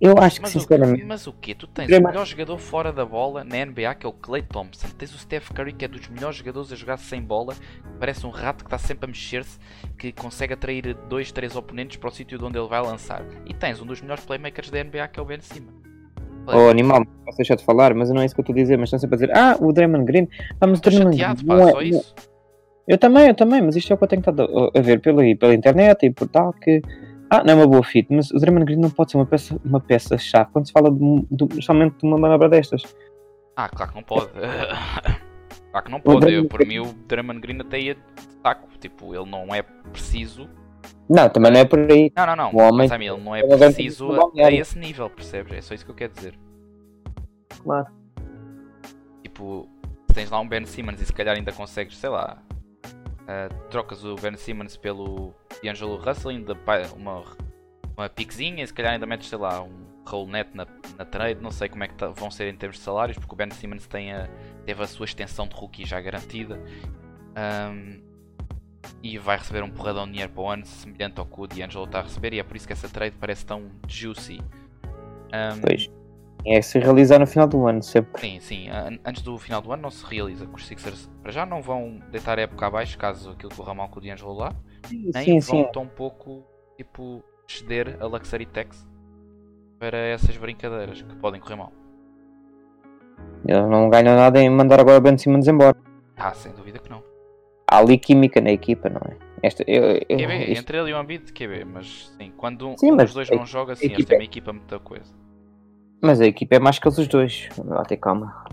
[0.02, 1.54] eu acho que Mas o, sinceramente, mas o quê?
[1.54, 4.88] Tu tens o melhor jogador fora da bola na NBA, que é o Clay Thompson.
[4.98, 8.26] Tens o Steph Curry, que é dos melhores jogadores a jogar sem bola, que parece
[8.26, 9.60] um rato que está sempre a mexer-se,
[9.98, 13.24] que consegue atrair dois, três oponentes para o sítio de onde ele vai lançar.
[13.46, 15.74] E tens um dos melhores playmakers da NBA, que é o Ben Simmons.
[16.48, 18.58] oh animal, não posso deixar de falar, mas não é isso que eu estou a
[18.58, 20.28] dizer, mas estão sempre a dizer, ah, o Draymond Green,
[20.60, 22.16] vamos o Estou Draymond chateado, pá, é- só isso.
[22.88, 25.00] Eu também, eu também, mas isto é o que eu tenho estado a, a ver
[25.00, 26.82] pela, pela internet e por tal, que
[27.30, 29.60] ah, não é uma boa fit, mas o Draymond Green não pode ser uma peça,
[29.64, 32.84] uma peça chave quando se fala de, de, somente de uma manobra destas.
[33.56, 34.32] Ah, claro que não pode.
[35.72, 36.34] claro que não pode.
[36.34, 38.02] Eu, por mim, o Draymond Green até ia de
[38.42, 38.68] saco.
[38.80, 40.50] Tipo, ele não é preciso.
[41.10, 42.12] Não, também não é por aí.
[42.16, 42.52] Não, não, não.
[42.54, 45.54] O homem- Mas a mim, ele não é preciso a, a esse nível, percebes?
[45.54, 46.40] É só isso que eu quero dizer.
[47.64, 47.88] Claro.
[49.24, 49.68] Tipo,
[50.14, 52.38] tens lá um Ben Simmons e se calhar ainda consegues, sei lá,
[53.30, 56.58] ah, trocas o Ben Simmons pelo D'Angelo Russell, ainda
[56.96, 57.24] uma,
[57.96, 60.66] uma piquezinha e se calhar ainda metes, sei lá, um roll net na,
[60.98, 63.32] na trade, não sei como é que tá- vão ser em termos de salários, porque
[63.32, 64.28] o Ben Simmons tem a,
[64.66, 66.60] teve a sua extensão de rookie já garantida.
[67.36, 68.02] Ahm,
[69.04, 71.86] e vai receber um porradão de dinheiro para o ano, semelhante ao que o D'Angelo
[71.86, 74.42] está a receber, e é por isso que essa trade parece tão juicy.
[75.32, 75.88] Ahm, Pois.
[76.52, 78.20] É se realizar no final do ano, sempre.
[78.20, 78.70] Sim, sim.
[78.70, 80.46] an- Antes do final do ano não se realiza.
[80.48, 83.88] que Os Sixers para já não vão deitar a época abaixo caso aquilo corra mal
[83.90, 84.56] com o D'Angelo lá.
[84.92, 85.68] Nem Sim, vão sim.
[85.72, 86.44] tão pouco
[86.76, 88.88] tipo ceder a Luxury Tax
[89.80, 91.72] para essas brincadeiras que podem correr mal.
[93.48, 95.76] Eles não ganham nada em mandar agora o Ben Simmons embora.
[96.18, 97.04] Ah, sem dúvida que não.
[97.72, 99.16] Há ali química na equipa, não é?
[99.42, 102.78] Esta, eu, eu, QB, isto- entre ele e o Embiid, QB, mas sim, quando um,
[102.78, 105.14] Sim, um mas dos dois não joga, sim, eles equipa- têm uma equipa muita coisa.
[106.02, 107.50] Mas a equipa é mais que eles os dois.
[107.66, 108.46] Lá ter calma.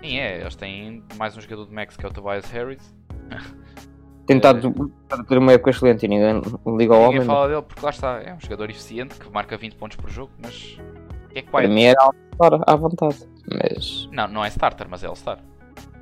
[0.00, 2.94] Sim, é, eles têm mais um jogador de Max que é o Tobias Harris.
[4.26, 4.72] Tentado
[5.28, 6.40] ter uma época excelente e ninguém
[6.76, 7.18] liga ao Ninguém homem.
[7.18, 10.08] mas fala dele porque lá está, é um jogador eficiente que marca 20 pontos por
[10.08, 10.78] jogo, mas
[11.24, 11.64] o que é que vai?
[11.64, 13.16] Para mim era All-Star à vontade.
[13.52, 15.38] Mas Não, não é starter, mas é All-Star.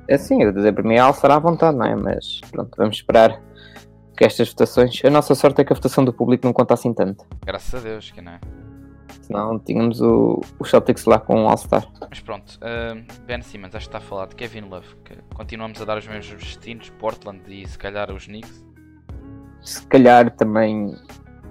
[0.07, 1.95] é assim, eu dizer para mim é All-Star à vontade, não é?
[1.95, 3.41] Mas pronto, vamos esperar
[4.15, 5.01] que estas votações.
[5.03, 7.25] A nossa sorte é que a votação do público não conta assim tanto.
[7.43, 8.39] Graças a Deus que não é.
[9.21, 11.87] Senão tínhamos o, o Celtics lá com o All-Star.
[12.09, 14.87] Mas pronto, ahm, Ben Simmons, acho que está a falar de Kevin Love.
[15.05, 18.65] Que continuamos a dar os mesmos destinos, Portland e se calhar os Knicks.
[19.61, 20.95] Se calhar também.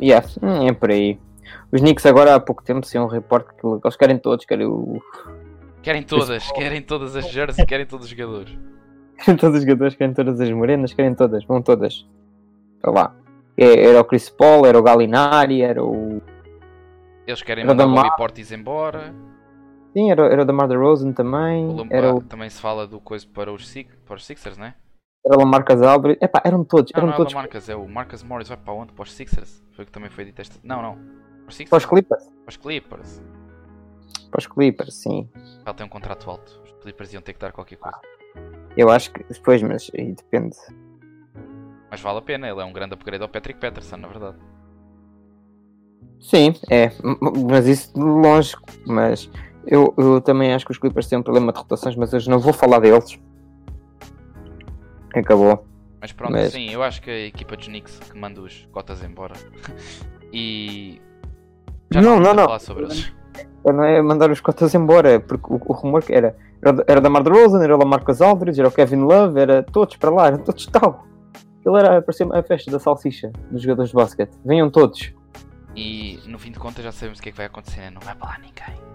[0.01, 1.18] Yeah, hum, é por aí.
[1.73, 5.01] Os Knicks agora há pouco tempo saiu um reporte que eles querem todos, querem o.
[5.83, 8.59] Querem todas, querem todas as jerseys, querem todos os jogadores.
[9.23, 12.07] Querem todos os jogadores, querem todas as morenas, querem todas, vão todas.
[12.81, 13.16] Para lá.
[13.57, 16.20] É- Era o Chris Paul, era o Gallinari, era o.
[17.26, 19.14] Eles querem Era mandar da o Bobby Portis embora.
[19.92, 21.66] Sim, era, era o Damar DeRozan também.
[21.68, 24.74] O Era o, Também se fala do coisa para os, Six- para os Sixers, né?
[25.26, 26.18] era o Lamarcus Aldridge.
[26.22, 26.92] Epá, eram todos.
[26.92, 28.92] Não, Eram não é o todos da Marcus, é o Marcus Morris vai para onde?
[28.92, 29.62] Para os Sixers?
[29.72, 30.56] Foi o que também foi dito esta.
[30.62, 30.94] Não, não.
[30.94, 31.68] Para os Sixers?
[31.70, 32.24] para os Clippers.
[32.24, 33.22] Para os Clippers.
[34.30, 35.28] Para os Clippers, sim.
[35.66, 36.61] Ele tem um contrato alto.
[36.64, 37.98] Os Clippers iam ter que dar qualquer coisa.
[38.76, 40.56] Eu acho que depois, mas aí depende.
[41.90, 44.38] Mas vale a pena, ele é um grande upgrade ao Patrick Patterson, na verdade.
[46.20, 46.92] Sim, é.
[47.50, 48.54] Mas isso de longe.
[48.86, 49.30] Mas
[49.66, 52.38] eu, eu também acho que os Clippers têm um problema de rotações, mas hoje não
[52.38, 53.18] vou falar deles.
[55.14, 55.64] Acabou.
[56.00, 59.02] Mas pronto, Mas- sim, eu acho que a equipa dos Knicks que manda os cotas
[59.02, 59.34] embora.
[60.32, 61.00] e.
[61.92, 62.44] Já Não, não, não.
[62.44, 63.12] falar sobre eles.
[63.64, 66.36] Eu não é mandar os cotas embora, porque o, o rumor que era.
[66.62, 69.96] Era, era da Mar DeRozan, era o Lamarcus Aldridge, era o Kevin Love, era todos
[69.96, 71.06] para lá, eram todos tal.
[71.58, 74.32] Aquilo era, parecia a festa da salsicha dos jogadores de basquete.
[74.44, 75.12] Venham todos.
[75.76, 77.90] E no fim de contas já sabemos o que é que vai acontecer, né?
[77.90, 78.90] Não vai para lá ninguém.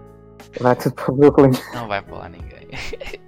[0.60, 1.52] Vai tudo para o Brooklyn.
[1.74, 2.68] Não vai para lá ninguém.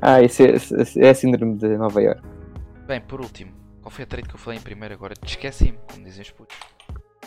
[0.00, 2.22] Ah, isso é, isso é a síndrome de Nova York.
[2.86, 5.14] Bem, por último, qual foi a trade que eu falei em primeiro agora?
[5.14, 6.56] Te esqueci-me, como dizem os putos.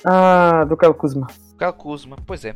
[0.05, 1.27] Ah, do Kyle Kuzma.
[1.57, 2.53] Kyle Kuzma, pois é.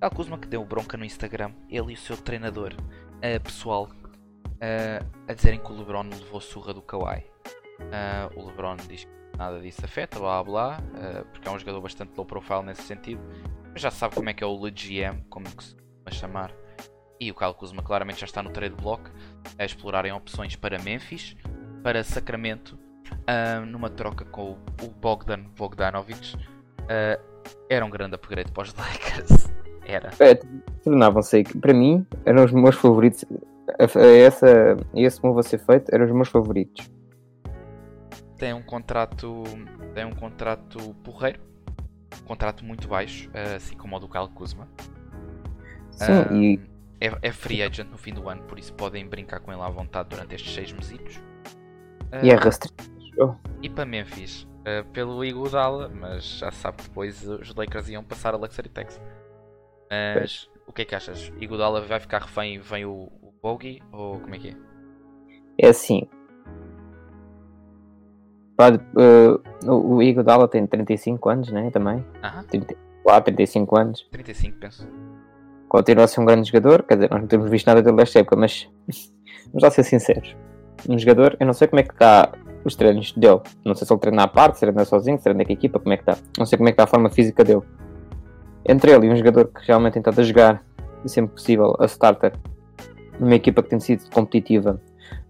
[0.00, 2.74] Kyle Kuzma que deu bronca no Instagram, ele e o seu treinador
[3.22, 3.88] eh, pessoal,
[4.60, 7.24] eh, a dizerem que o LeBron levou surra do Kawhi.
[7.80, 11.80] Eh, o LeBron diz que nada disso afeta, blá blá, eh, porque é um jogador
[11.80, 13.20] bastante low profile nesse sentido.
[13.72, 16.52] Mas já sabe como é que é o LeGM, como que se costuma chamar.
[17.20, 19.10] E o Kyle Kuzma claramente já está no trade block
[19.58, 21.36] a explorarem opções para Memphis,
[21.82, 22.78] para Sacramento,
[23.26, 26.36] ah, numa troca com o- Bogdan Bogdanovic.
[26.88, 27.18] Ah,
[27.68, 29.50] era um grande upgrade para os Lakers.
[29.86, 30.10] Era.
[30.18, 30.34] É,
[30.82, 33.24] tornavam-se, para mim, eram os meus favoritos.
[33.78, 36.88] Essa, esse move a ser feito eram os meus favoritos.
[38.44, 39.42] Tem um contrato.
[39.94, 41.40] Tem um contrato porreiro.
[42.22, 44.68] Um contrato muito baixo, ah, assim como o do Kyle Kuzma.
[45.92, 46.60] Sim, Ah, e
[47.00, 49.68] é, é free agent no fim do ano, por isso podem brincar com ele à
[49.70, 51.22] vontade durante estes seis mesitos.
[52.22, 52.84] E é restrito.
[53.62, 58.34] E para Memphis, uh, pelo Iguodala, mas já sabe que depois os Lakers iam passar
[58.34, 59.00] a Luxury Tax.
[59.90, 61.32] Mas o que é que achas?
[61.40, 64.56] Iguodala vai ficar refém e vem o, o Bogey ou como é que é?
[65.56, 66.06] É assim.
[68.58, 71.70] Eh, o Iguodala tem 35 anos, né?
[71.70, 72.04] Também.
[72.22, 74.08] Aham, 34, 35 anos.
[74.10, 74.88] 35 penso.
[75.68, 76.82] Continua a ser um grande jogador.
[76.84, 78.70] Quer dizer, nós não temos visto nada dele desta época, mas
[79.46, 80.36] vamos lá ser sinceros.
[80.88, 82.32] Um jogador, eu não sei como é que está
[82.64, 83.40] os treinos dele.
[83.64, 85.78] Não sei se ele treina à parte, se treina sozinho, se treina com a equipa,
[85.78, 86.16] como é que está.
[86.38, 87.62] Não sei como é que está a forma física dele.
[88.66, 90.64] Entre ele e um jogador que realmente tem estado a jogar,
[91.04, 92.32] e sempre possível, a starter,
[93.20, 94.80] numa equipa que tem sido competitiva,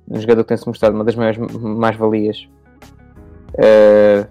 [0.09, 2.49] um jogador que tem-se mostrado uma das maiores mais-valias,
[3.59, 4.27] eh,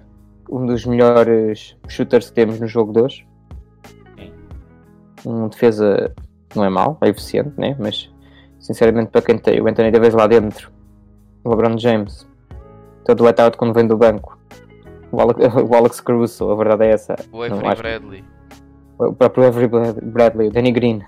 [0.49, 3.27] um dos melhores shooters que temos no jogo de hoje.
[5.25, 6.13] Um defesa
[6.55, 7.75] não é mau, é eficiente, né?
[7.79, 8.11] mas
[8.59, 10.71] sinceramente para quem tem o Anthony Davis lá dentro,
[11.43, 12.27] o LeBron James,
[13.05, 14.37] todo let out quando vem do banco,
[15.11, 17.15] o Alex, o Alex Caruso, a verdade é essa.
[17.31, 18.25] O Não, Avery Bradley.
[18.97, 19.67] O próprio Avery
[20.01, 21.03] Bradley, o Danny Green.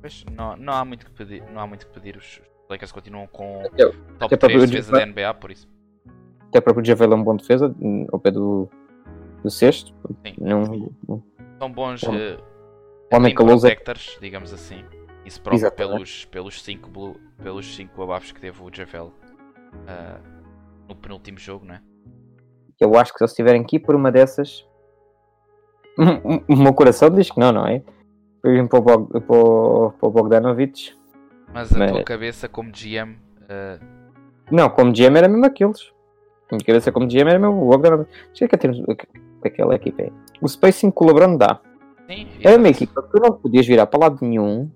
[0.00, 1.42] Pois, não, não há muito que pedir.
[1.52, 2.16] Não há muito que pedir.
[2.16, 5.68] Os Lakers continuam com Eu- top até para 3 o defesa da NBA, por isso.
[6.54, 8.70] Até o próprio Javel é um bom defesa, hum, ao pé do,
[9.42, 9.92] do sexto.
[10.24, 10.34] Sim.
[10.38, 10.88] Não,
[11.58, 12.38] São bons Bom, uh,
[13.12, 14.84] o homem caloso é- protectors, digamos assim.
[15.26, 19.12] Isso prova pelos, pelos 5 blue, pelos cinco abafos que teve o Javel
[19.74, 20.22] uh,
[20.88, 21.80] no penúltimo jogo, não é?
[22.80, 24.64] eu acho que se eles estiverem aqui por uma dessas,
[26.46, 27.82] o meu coração diz que não, não é?
[28.40, 30.96] Para irem para o, Bog, para o, para o Bogdanovich.
[31.52, 33.84] Mas a Mas- tua cabeça como GM uh,
[34.52, 35.93] Não, como GM era mesmo aqueles.
[36.50, 38.10] A minha cabeça como GM era mesmo o Bogdanovich.
[38.34, 38.82] Chega que temos
[39.44, 40.10] aquela equipa é.
[40.40, 41.60] O spacing que o LeBron dá.
[42.08, 44.70] sim, Era uma equipa que tu não podias virar para lado nenhum.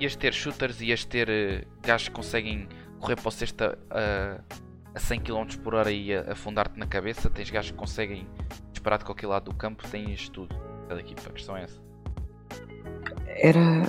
[0.00, 2.68] ias ter shooters, ias ter uh, gajos que conseguem
[3.00, 4.58] correr para o cesta uh,
[4.94, 7.30] a 100 km por hora e afundar-te na cabeça.
[7.30, 8.26] Tens gajos que conseguem
[8.72, 9.84] disparar de qualquer lado do campo.
[9.88, 10.54] Tens tudo.
[10.88, 11.80] Cada equipa, a questão é essa.
[13.26, 13.82] Era,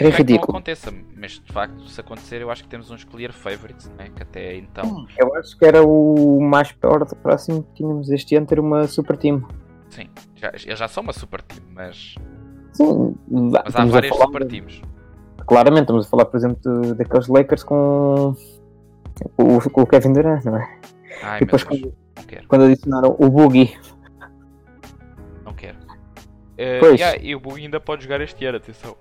[0.00, 0.50] Não era é que não ridículo.
[0.58, 4.08] aconteça, mas de facto, se acontecer, eu acho que temos uns clear favorites, né?
[4.14, 8.46] que até então, Eu acho que era o mais perto próximo que tínhamos este ano
[8.46, 9.46] ter uma super team.
[9.90, 12.14] sim, já, eles já são uma super team, mas,
[12.72, 14.80] Sim, mas há estamos várias falar- super teams.
[15.46, 18.34] Claramente, estamos a falar, por exemplo, de- daqueles Lakers com
[19.36, 20.78] o, com o Kevin Durant, não é?
[21.22, 21.92] Ai E depois, quando,
[22.46, 23.76] quando adicionaram o Boogie,
[25.44, 25.76] não quero.
[26.56, 27.00] Eh, Pois.
[27.00, 28.94] yeah, e o Bug ainda pode jogar este ano, atenção.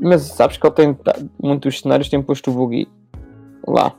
[0.00, 0.98] Mas sabes que ele tem
[1.42, 2.88] muitos cenários têm posto o Boogie
[3.66, 3.94] lá.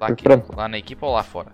[0.00, 0.24] Lá, aqui,
[0.54, 1.52] lá na equipa ou lá fora?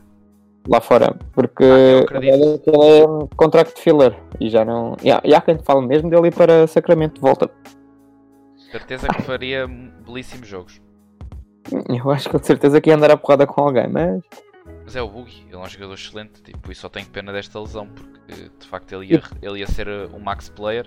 [0.68, 4.96] lá fora, porque Ah, é ele é um contract filler e já não.
[5.02, 7.50] E há, e há quem fala mesmo dele ir para Sacramento de volta.
[8.70, 10.80] Certeza que faria belíssimos jogos.
[11.88, 14.22] Eu acho que de certeza que ia andar a porrada com alguém, mas
[14.84, 17.60] Mas é o Boogie, ele é um jogador excelente, tipo, e só tenho pena desta
[17.60, 20.86] lesão, porque de facto ele ia, ele ia ser um max player.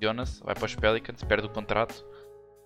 [0.00, 2.04] Jonas vai para os Pelicans, perde o contrato.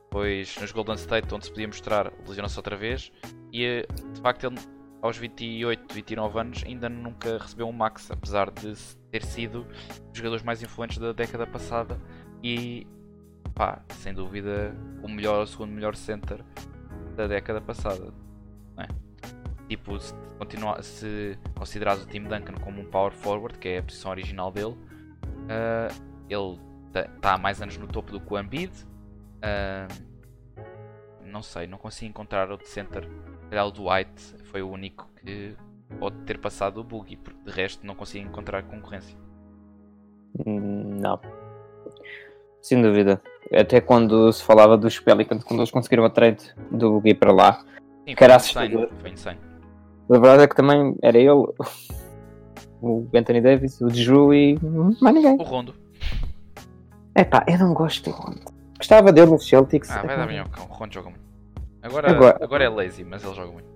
[0.04, 3.12] Depois nos Golden State, onde se podia mostrar, lesiona-se outra vez.
[3.52, 4.58] E uh, de facto ele
[5.02, 8.74] aos 28, 29 anos ainda nunca recebeu um max, apesar de
[9.10, 11.98] ter sido um dos jogadores mais influentes da década passada.
[12.42, 12.86] E
[13.54, 16.44] pá, sem dúvida o melhor, o segundo melhor center
[17.16, 18.12] da década passada.
[18.78, 18.88] é?
[19.68, 23.82] Tipo, se, continua, se considerares o Tim Duncan como um power forward, que é a
[23.82, 24.76] posição original dele,
[25.48, 25.88] ah,
[26.28, 26.58] ele
[26.94, 28.72] está há mais anos no topo do que o Embiid.
[29.42, 29.87] Ah,
[31.24, 33.09] não sei, não consigo encontrar outro center.
[33.48, 34.11] Calhar o Dwight
[34.44, 35.57] foi o único que
[35.98, 39.16] pode ter passado o Boogie, porque de resto não consigo encontrar concorrência.
[40.46, 41.20] hum, não.
[42.62, 43.20] Sem dúvida.
[43.53, 47.61] Até quando se falava dos Pelicans, quando eles conseguiram a trade do Gui para lá,
[47.61, 47.66] Sim,
[48.07, 48.88] foi Caraças, insane.
[49.00, 49.38] Foi insane.
[50.09, 51.31] a verdade é que também era ele,
[52.83, 54.59] o Anthony Davis, o Drew e
[55.00, 55.37] mais ninguém.
[55.37, 55.74] O Rondo.
[57.16, 58.40] Epá, eu não gosto do Rondo.
[58.77, 59.90] Gostava dele nos Celtics.
[59.90, 60.64] Ah, vai dar bem ao cão.
[60.64, 61.20] O Rondo joga muito.
[61.83, 63.68] Agora, Agora- agora é lazy, mas ele joga muito.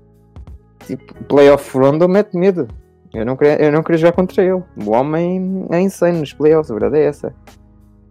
[0.87, 2.69] Tipo, playoff Rondo mete medo.
[3.13, 4.63] Eu não, queria, eu não queria jogar contra ele.
[4.85, 7.35] O homem é insano nos playoffs, a verdade é essa.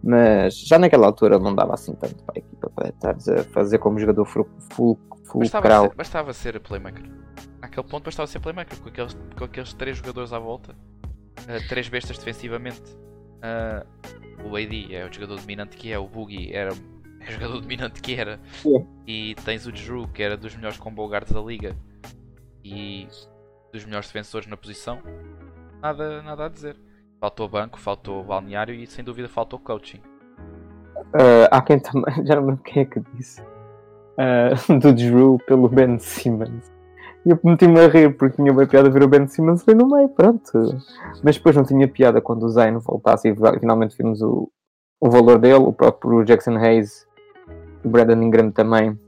[0.02, 3.10] Mas já naquela altura não dava assim tanto para a equipa para estar
[3.40, 4.98] a fazer como jogador full, full,
[5.40, 5.82] Bastava fulcral.
[5.90, 7.04] ser, bastava ser playmaker.
[7.62, 10.74] Àquele ponto bastava ser playmaker, com aqueles, com aqueles três jogadores à volta,
[11.48, 12.82] eh, três bestas defensivamente.
[13.46, 13.84] Ah,
[14.42, 16.70] o AD é o jogador dominante que é, o Boogie era
[17.20, 18.86] é o jogador dominante que era, Sim.
[19.06, 21.76] e tens o Drew que era dos melhores combo guards da liga
[22.64, 23.06] e
[23.70, 25.02] dos melhores defensores na posição.
[25.82, 26.74] Nada, nada a dizer.
[27.20, 30.00] Faltou banco, faltou balneário e sem dúvida faltou coaching.
[31.12, 33.42] Ah, há quem também, já não lembro quem é que disse,
[34.16, 36.72] ah, do Drew pelo Ben Simmons.
[37.26, 39.88] E eu meti-me a rir porque tinha bem piada ver o Ben Simmons foi no
[39.88, 40.52] meio, pronto.
[41.22, 44.50] Mas depois não tinha piada quando o Zayn voltasse e finalmente vimos o,
[45.00, 47.06] o valor dele, o próprio Jackson Hayes,
[47.82, 48.98] o Brandon Ingram também.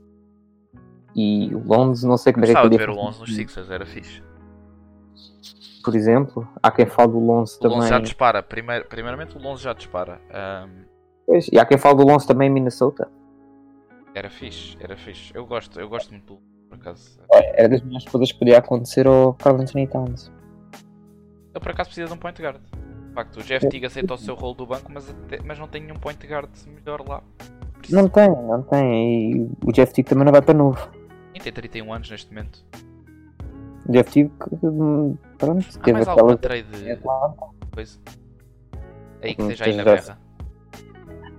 [1.15, 3.35] E o Lonzo, não sei como é que Gostava de ele ver o Lonzo nos
[3.35, 4.21] Sixers, era fixe.
[5.83, 6.47] por exemplo.
[6.61, 8.03] Há quem fale do Lonzo O Lonzo já também.
[8.03, 8.41] dispara.
[8.43, 10.19] Primeiro, primeiramente, o Lonzo já dispara.
[11.25, 13.07] Pois, E há quem fale do Lonzo também em Minnesota.
[14.15, 15.31] era fixe, era fixe.
[15.35, 16.39] Eu gosto, eu gosto muito do
[16.79, 17.19] Acaso.
[17.31, 20.31] Era das melhores coisas que podia acontecer ao Carl Anthony Towns.
[21.53, 22.57] Ele por acaso precisa de um point guard.
[22.61, 25.67] De facto, o Jeff Teague aceita o seu rolo do banco, mas, até- mas não
[25.67, 27.23] tem nenhum point guard melhor lá.
[27.89, 29.31] Não tem, não tem.
[29.31, 30.89] E o Jeff Tick também não vai para novo.
[31.33, 32.63] Nem tem 31 anos neste momento.
[33.87, 34.31] O Jeff Tick,
[34.63, 36.99] hum, pronto, Há teve mais alguma aquela trade
[37.73, 37.99] coisa?
[39.23, 40.19] Aí que esteja aí na berra.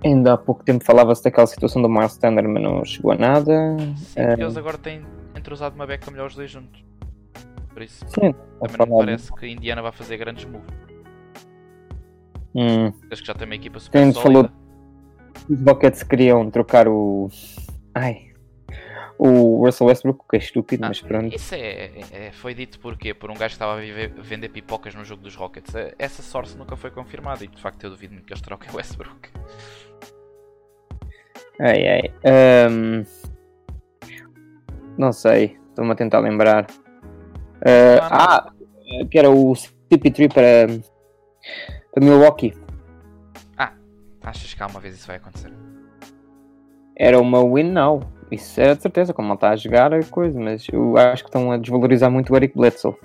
[0.03, 3.77] Ainda há pouco tempo falava-se daquela situação do Miles Standard, mas não chegou a nada.
[3.97, 4.27] Sim, É.
[4.27, 5.01] porque eles agora têm
[5.49, 6.83] entrosado uma beca melhor os dois juntos.
[7.73, 10.69] Por isso, Sim, também não me parece que a Indiana vai fazer grandes moves.
[12.53, 14.49] Hum, Acho que já tem uma equipa super Quem falou-
[15.49, 17.29] os Rockets queriam trocar o.
[17.95, 18.29] Ai.
[19.17, 21.35] O Russell Westbrook, que é estúpido, Ah, mas pronto.
[21.35, 23.13] Isso é, é- foi dito por quê?
[23.13, 25.73] Por um gajo que estava a viver- vender pipocas no jogo dos Rockets.
[25.75, 28.71] Eh, Essa sorte nunca foi confirmada e de facto eu duvido muito que eles troquem
[28.71, 29.29] o Westbrook.
[31.59, 32.13] Ai ai.
[32.23, 33.03] Ahm,
[34.99, 36.67] Não sei, estou-me a tentar lembrar.
[37.65, 38.53] Ah, ah,
[39.09, 40.67] que era o CP3 para,
[41.93, 42.53] para Milwaukee.
[44.21, 45.51] Achas que alguma vez isso vai acontecer?
[46.95, 48.01] Era uma win now.
[48.29, 51.29] Isso era de certeza, como ele está a jogar é coisa, mas eu acho que
[51.29, 52.95] estão a desvalorizar muito o Eric Bledsoe.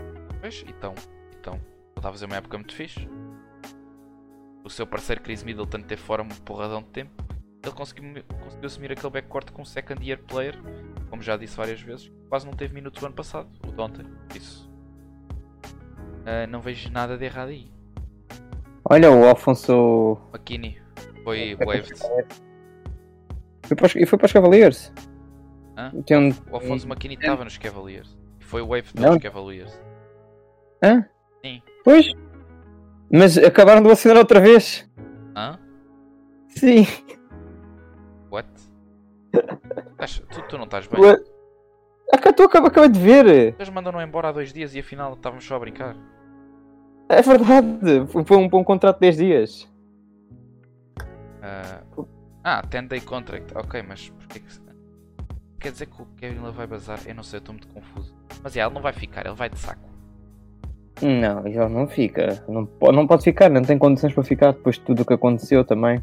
[0.41, 0.93] Pois, então,
[1.41, 1.63] então, ele
[1.97, 3.09] está a fazer uma época muito fixe.
[4.65, 7.25] O seu parceiro Chris Middleton teve fora um porradão de tempo.
[7.65, 10.55] Ele conseguiu, conseguiu assumir aquele backcourt com um second year player,
[11.09, 13.73] como já disse várias vezes, quase não teve minutos o ano passado, o.
[13.73, 14.71] Por Isso.
[16.27, 17.73] ah, não vejo nada de errado aí.
[18.91, 20.19] Olha, o Alfonso.
[20.35, 20.79] McKinney
[21.25, 21.99] foi waved.
[23.63, 24.93] Foi para os, e foi para os Cavaliers.
[25.75, 25.91] Hã?
[25.95, 26.53] Um...
[26.53, 28.15] O Alfonso McKinney estava nos Cavaliers.
[28.39, 29.81] E foi waved pelos Cavaliers.
[30.83, 31.07] Hã?
[31.43, 31.63] Sim.
[31.83, 32.13] Pois.
[33.11, 34.87] Mas acabaram de assinar outra vez.
[35.35, 35.59] Hã?
[36.49, 36.87] Sim.
[39.93, 41.01] Estás- tu, tu não estás bem?
[41.01, 41.17] Ué.
[42.13, 43.27] Acá estou acabei, acabei de ver.
[43.27, 45.97] Eles mandam-no embora há dois dias e afinal estávamos só a brincar.
[47.09, 48.07] É verdade.
[48.25, 49.69] Foi um, um contrato de 10 dias.
[51.43, 51.81] Ah,
[52.43, 53.53] ah, 10 day contract.
[53.57, 54.65] Ok, mas porquê que.
[55.61, 57.01] Quer dizer que o Kevin Love vai bazar?
[57.07, 58.15] Eu não sei, eu estou muito confuso.
[58.43, 59.89] Mas é, ele não vai ficar, ele vai de saco.
[61.01, 62.45] Não, ele não fica.
[62.47, 65.65] Não, não pode ficar, não tem condições para ficar depois de tudo o que aconteceu
[65.65, 66.03] também.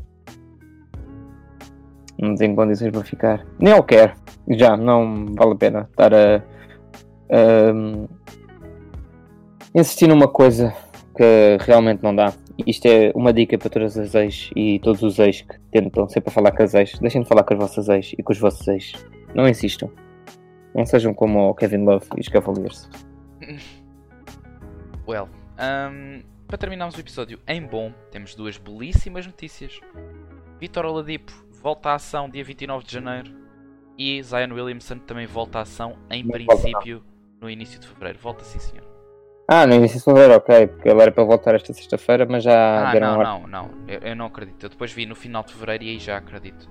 [2.22, 3.46] Não tem condições para ficar.
[3.60, 4.14] Nem eu quero.
[4.52, 6.38] Já, não vale a pena estar a,
[7.32, 7.72] a
[9.74, 10.74] insistir numa coisa
[11.18, 12.32] que realmente não dá.
[12.66, 16.32] Isto é uma dica para todas as ex e todos os ex que tentam sempre
[16.32, 17.00] falar com as ex.
[17.00, 18.94] Deixem de falar com as vossas ex e com os vossos ex.
[19.34, 19.90] Não insistam.
[20.76, 22.90] Não sejam como o Kevin Love e os Cavaliers.
[25.08, 25.28] Well,
[25.60, 29.82] um, para terminarmos o episódio em bom, temos duas belíssimas notícias.
[30.60, 33.32] Vitor Oladipo volta à ação dia 29 de janeiro
[33.98, 37.04] e Zion Williamson também volta à ação em Não volta, princípio
[37.40, 38.20] no início de fevereiro.
[38.20, 38.86] Volta sim, senhor.
[39.48, 42.90] Ah, no início de fevereiro, ok, porque ele era para voltar esta sexta-feira, mas já
[42.90, 43.72] Ah, não, não, não.
[43.88, 44.64] Eu, eu não acredito.
[44.64, 46.70] Eu depois vi no final de fevereiro e aí já acredito.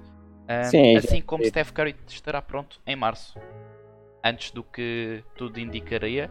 [0.49, 1.53] Um, Sim, já assim como acredito.
[1.53, 3.39] Steph Curry estará pronto em março.
[4.25, 6.31] Antes do que tudo indicaria.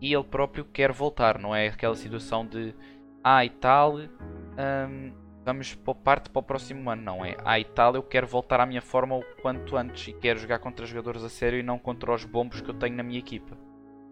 [0.00, 2.74] E ele próprio quer voltar, não é aquela situação de
[3.22, 5.12] ah e tal, hum,
[5.44, 7.36] vamos para parte para o próximo ano, não é?
[7.44, 10.58] Ah e tal, eu quero voltar à minha forma o quanto antes e quero jogar
[10.58, 13.56] contra jogadores a sério e não contra os bombos que eu tenho na minha equipa.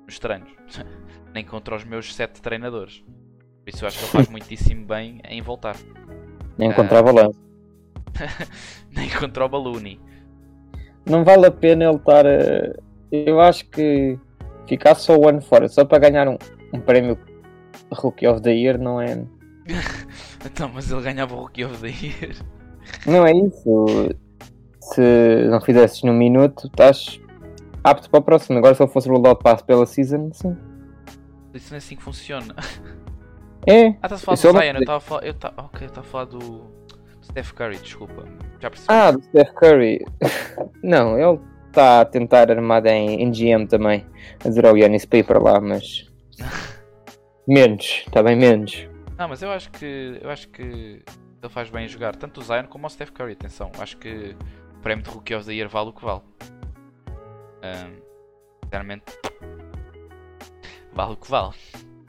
[0.06, 0.50] Nos treinos.
[1.34, 3.04] Nem contra os meus sete treinadores.
[3.64, 5.76] Por isso eu acho que ele faz muitíssimo bem em voltar.
[6.56, 6.74] Nem Ah.
[6.74, 7.38] contra a balança.
[8.90, 10.00] Nem contra o Balloony.
[11.06, 12.26] Não vale a pena ele estar.
[12.26, 12.74] a-
[13.12, 14.18] Eu acho que
[14.66, 16.36] ficar só o ano fora, só para ganhar um,
[16.74, 17.18] um prémio
[17.92, 19.24] Rookie of the Year, não é.
[20.44, 22.36] Então, mas ele ganhava o Rookie of the Year.
[23.06, 24.10] Não é isso.
[24.80, 27.20] Se não fizesses no minuto, estás
[27.82, 28.58] apto para o próximo.
[28.58, 30.56] Agora, se ele fosse rollout pass pela season, sim.
[31.54, 32.54] Isso não é assim que funciona.
[33.66, 33.88] É.
[33.88, 35.26] Ah, estás a falar Isso do eu não Zion, eu estava a falar.
[35.26, 35.52] Eu ta...
[35.56, 36.62] Ok, eu estava a falar do
[37.22, 38.24] Steph Curry, desculpa.
[38.60, 38.88] Já percebi.
[38.88, 40.04] Ah, do Steph Curry.
[40.82, 44.06] Não, ele está a tentar armar em, em GM também.
[44.44, 46.10] A dizer ao Yannis para ir para lá, mas.
[47.46, 48.88] menos, está bem menos.
[49.18, 50.18] Não, mas eu acho que.
[50.22, 53.32] Eu acho que ele faz bem em jogar tanto o Zion como o Steph Curry,
[53.32, 53.70] atenção.
[53.78, 54.36] Acho que
[54.76, 56.22] o prémio de Rookie of the Year vale o que vale.
[57.62, 57.96] Ahm,
[58.64, 59.04] sinceramente.
[60.92, 61.54] Vale o que vale.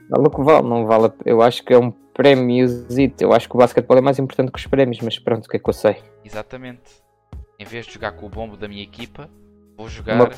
[0.08, 1.06] Vale o que vale, não vale.
[1.06, 3.22] a- Eu acho que é um prémiozito.
[3.22, 5.56] Eu acho que o basquetebol é mais importante que os prémios, mas pronto, o que
[5.56, 6.02] é que eu sei?
[6.24, 7.00] Exatamente.
[7.58, 9.28] Em vez de jogar com o bombo da minha equipa,
[9.76, 10.30] vou jogar Uma-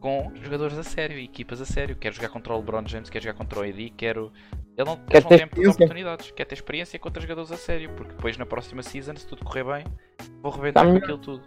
[0.00, 1.94] com jogadores a sério, equipas a sério.
[1.94, 4.32] Quero jogar contra o LeBron James, quero jogar contra o AD, quero.
[4.76, 6.30] Ele não, Quer eles não têm muitas oportunidades.
[6.30, 9.64] Quer ter experiência contra jogadores a sério, porque depois na próxima season, se tudo correr
[9.64, 9.84] bem,
[10.42, 11.42] vou rebentar Tá com aquilo tudo.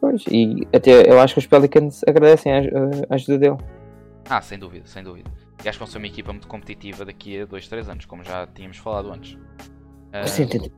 [0.00, 3.56] Pois, e até eu acho que os Pelicans agradecem a, ajuda dele.
[4.28, 5.30] Ah, sem dúvida, sem dúvida.
[5.64, 8.22] E acho que vão ser uma equipa muito competitiva daqui a 2, 3 anos, como
[8.22, 9.36] já tínhamos falado antes.
[10.26, 10.72] Sim, entendi.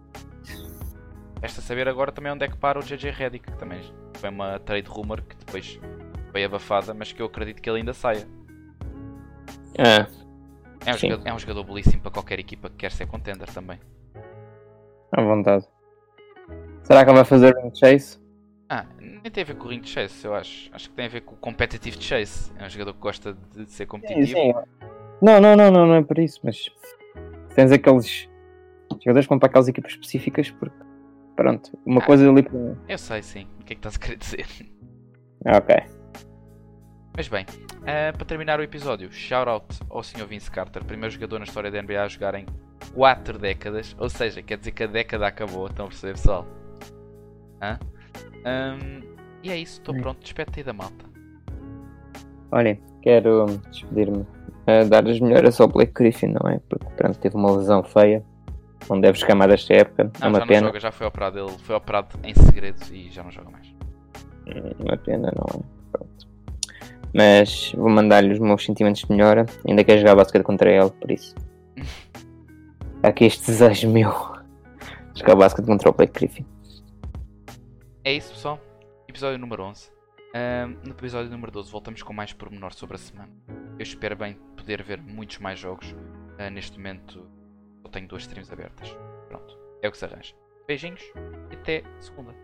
[1.41, 3.81] Resta saber agora também onde é que para o JJ Redick, que também
[4.15, 5.81] foi uma trade rumor que depois
[6.33, 8.27] foi abafada, mas que eu acredito que ele ainda saia.
[9.79, 10.07] Ah,
[10.85, 11.11] É um, Sim.
[11.11, 13.79] jogador, é um jogador belíssimo para qualquer equipa que quer ser contender também.
[15.13, 15.65] à vontade.
[16.83, 18.19] Será que ele vai fazer um chase?
[18.69, 20.71] Ah, nem tem a ver com o ring de chase, eu acho.
[20.75, 22.51] Acho que tem a ver com o competitive chase.
[22.59, 24.65] É um jogador que gosta de ser competitivo.
[25.21, 26.69] Não, não, não, não, não é por isso, mas
[27.55, 28.29] tens aqueles
[29.05, 30.75] jogadores que vão para aquelas equipas específicas porque
[31.37, 32.05] pronto, uma Ah.
[32.07, 32.59] coisa ali para.
[32.89, 34.47] Eu sei sim, o que é que estás a querer dizer?
[35.47, 35.77] Ok.
[37.17, 37.45] Mas bem,
[37.87, 40.27] ah, para terminar o episódio, shout out ao Sr.
[40.27, 42.47] Vince Carter, primeiro jogador na história da NBA a jogar em
[42.95, 46.47] 4 décadas, ou seja, quer dizer que a década acabou, estão a perceber pessoal?
[47.61, 47.79] Hã?
[48.45, 49.03] Ahm,
[49.43, 51.05] e é isso, estou pronto, despete aí da malta.
[52.51, 54.27] Olhem, quero despedir-me.
[54.67, 56.61] a dar as melhoras ao Blake Griffin, não é?
[56.69, 58.25] Porque pronto, teve uma lesão feia.
[58.91, 60.11] Não deve jogar mais esta época.
[60.15, 60.61] é Não, uma já pena.
[60.63, 63.67] não joga, já foi operado, ele foi operado em segredo e já não joga mais.
[64.47, 65.63] Hum, Uma pena, não é?
[65.93, 66.29] Pronto.
[67.15, 69.47] Mas vou mandar-lhe os meus sentimentos de melhora.
[69.69, 71.35] Ainda quero jogar basquete contra ele, por isso.
[73.03, 74.11] Aqui este desejo meu.
[75.13, 76.47] de Jogar basquete contra o Blake Griffin.
[78.05, 78.59] É isso, pessoal.
[79.09, 79.91] Episódio número 11.
[80.35, 83.31] Ahm, no episódio número 12 voltamos com mais pormenor sobre a semana.
[83.79, 85.95] Eu espero bem poder ver muitos mais jogos.
[86.39, 87.29] Ah, neste momento
[87.85, 88.97] eu tenho duas streams abertas.
[89.29, 90.35] Pronto, é o que se arranja.
[90.67, 91.03] Beijinhos
[91.51, 92.35] e até segunda.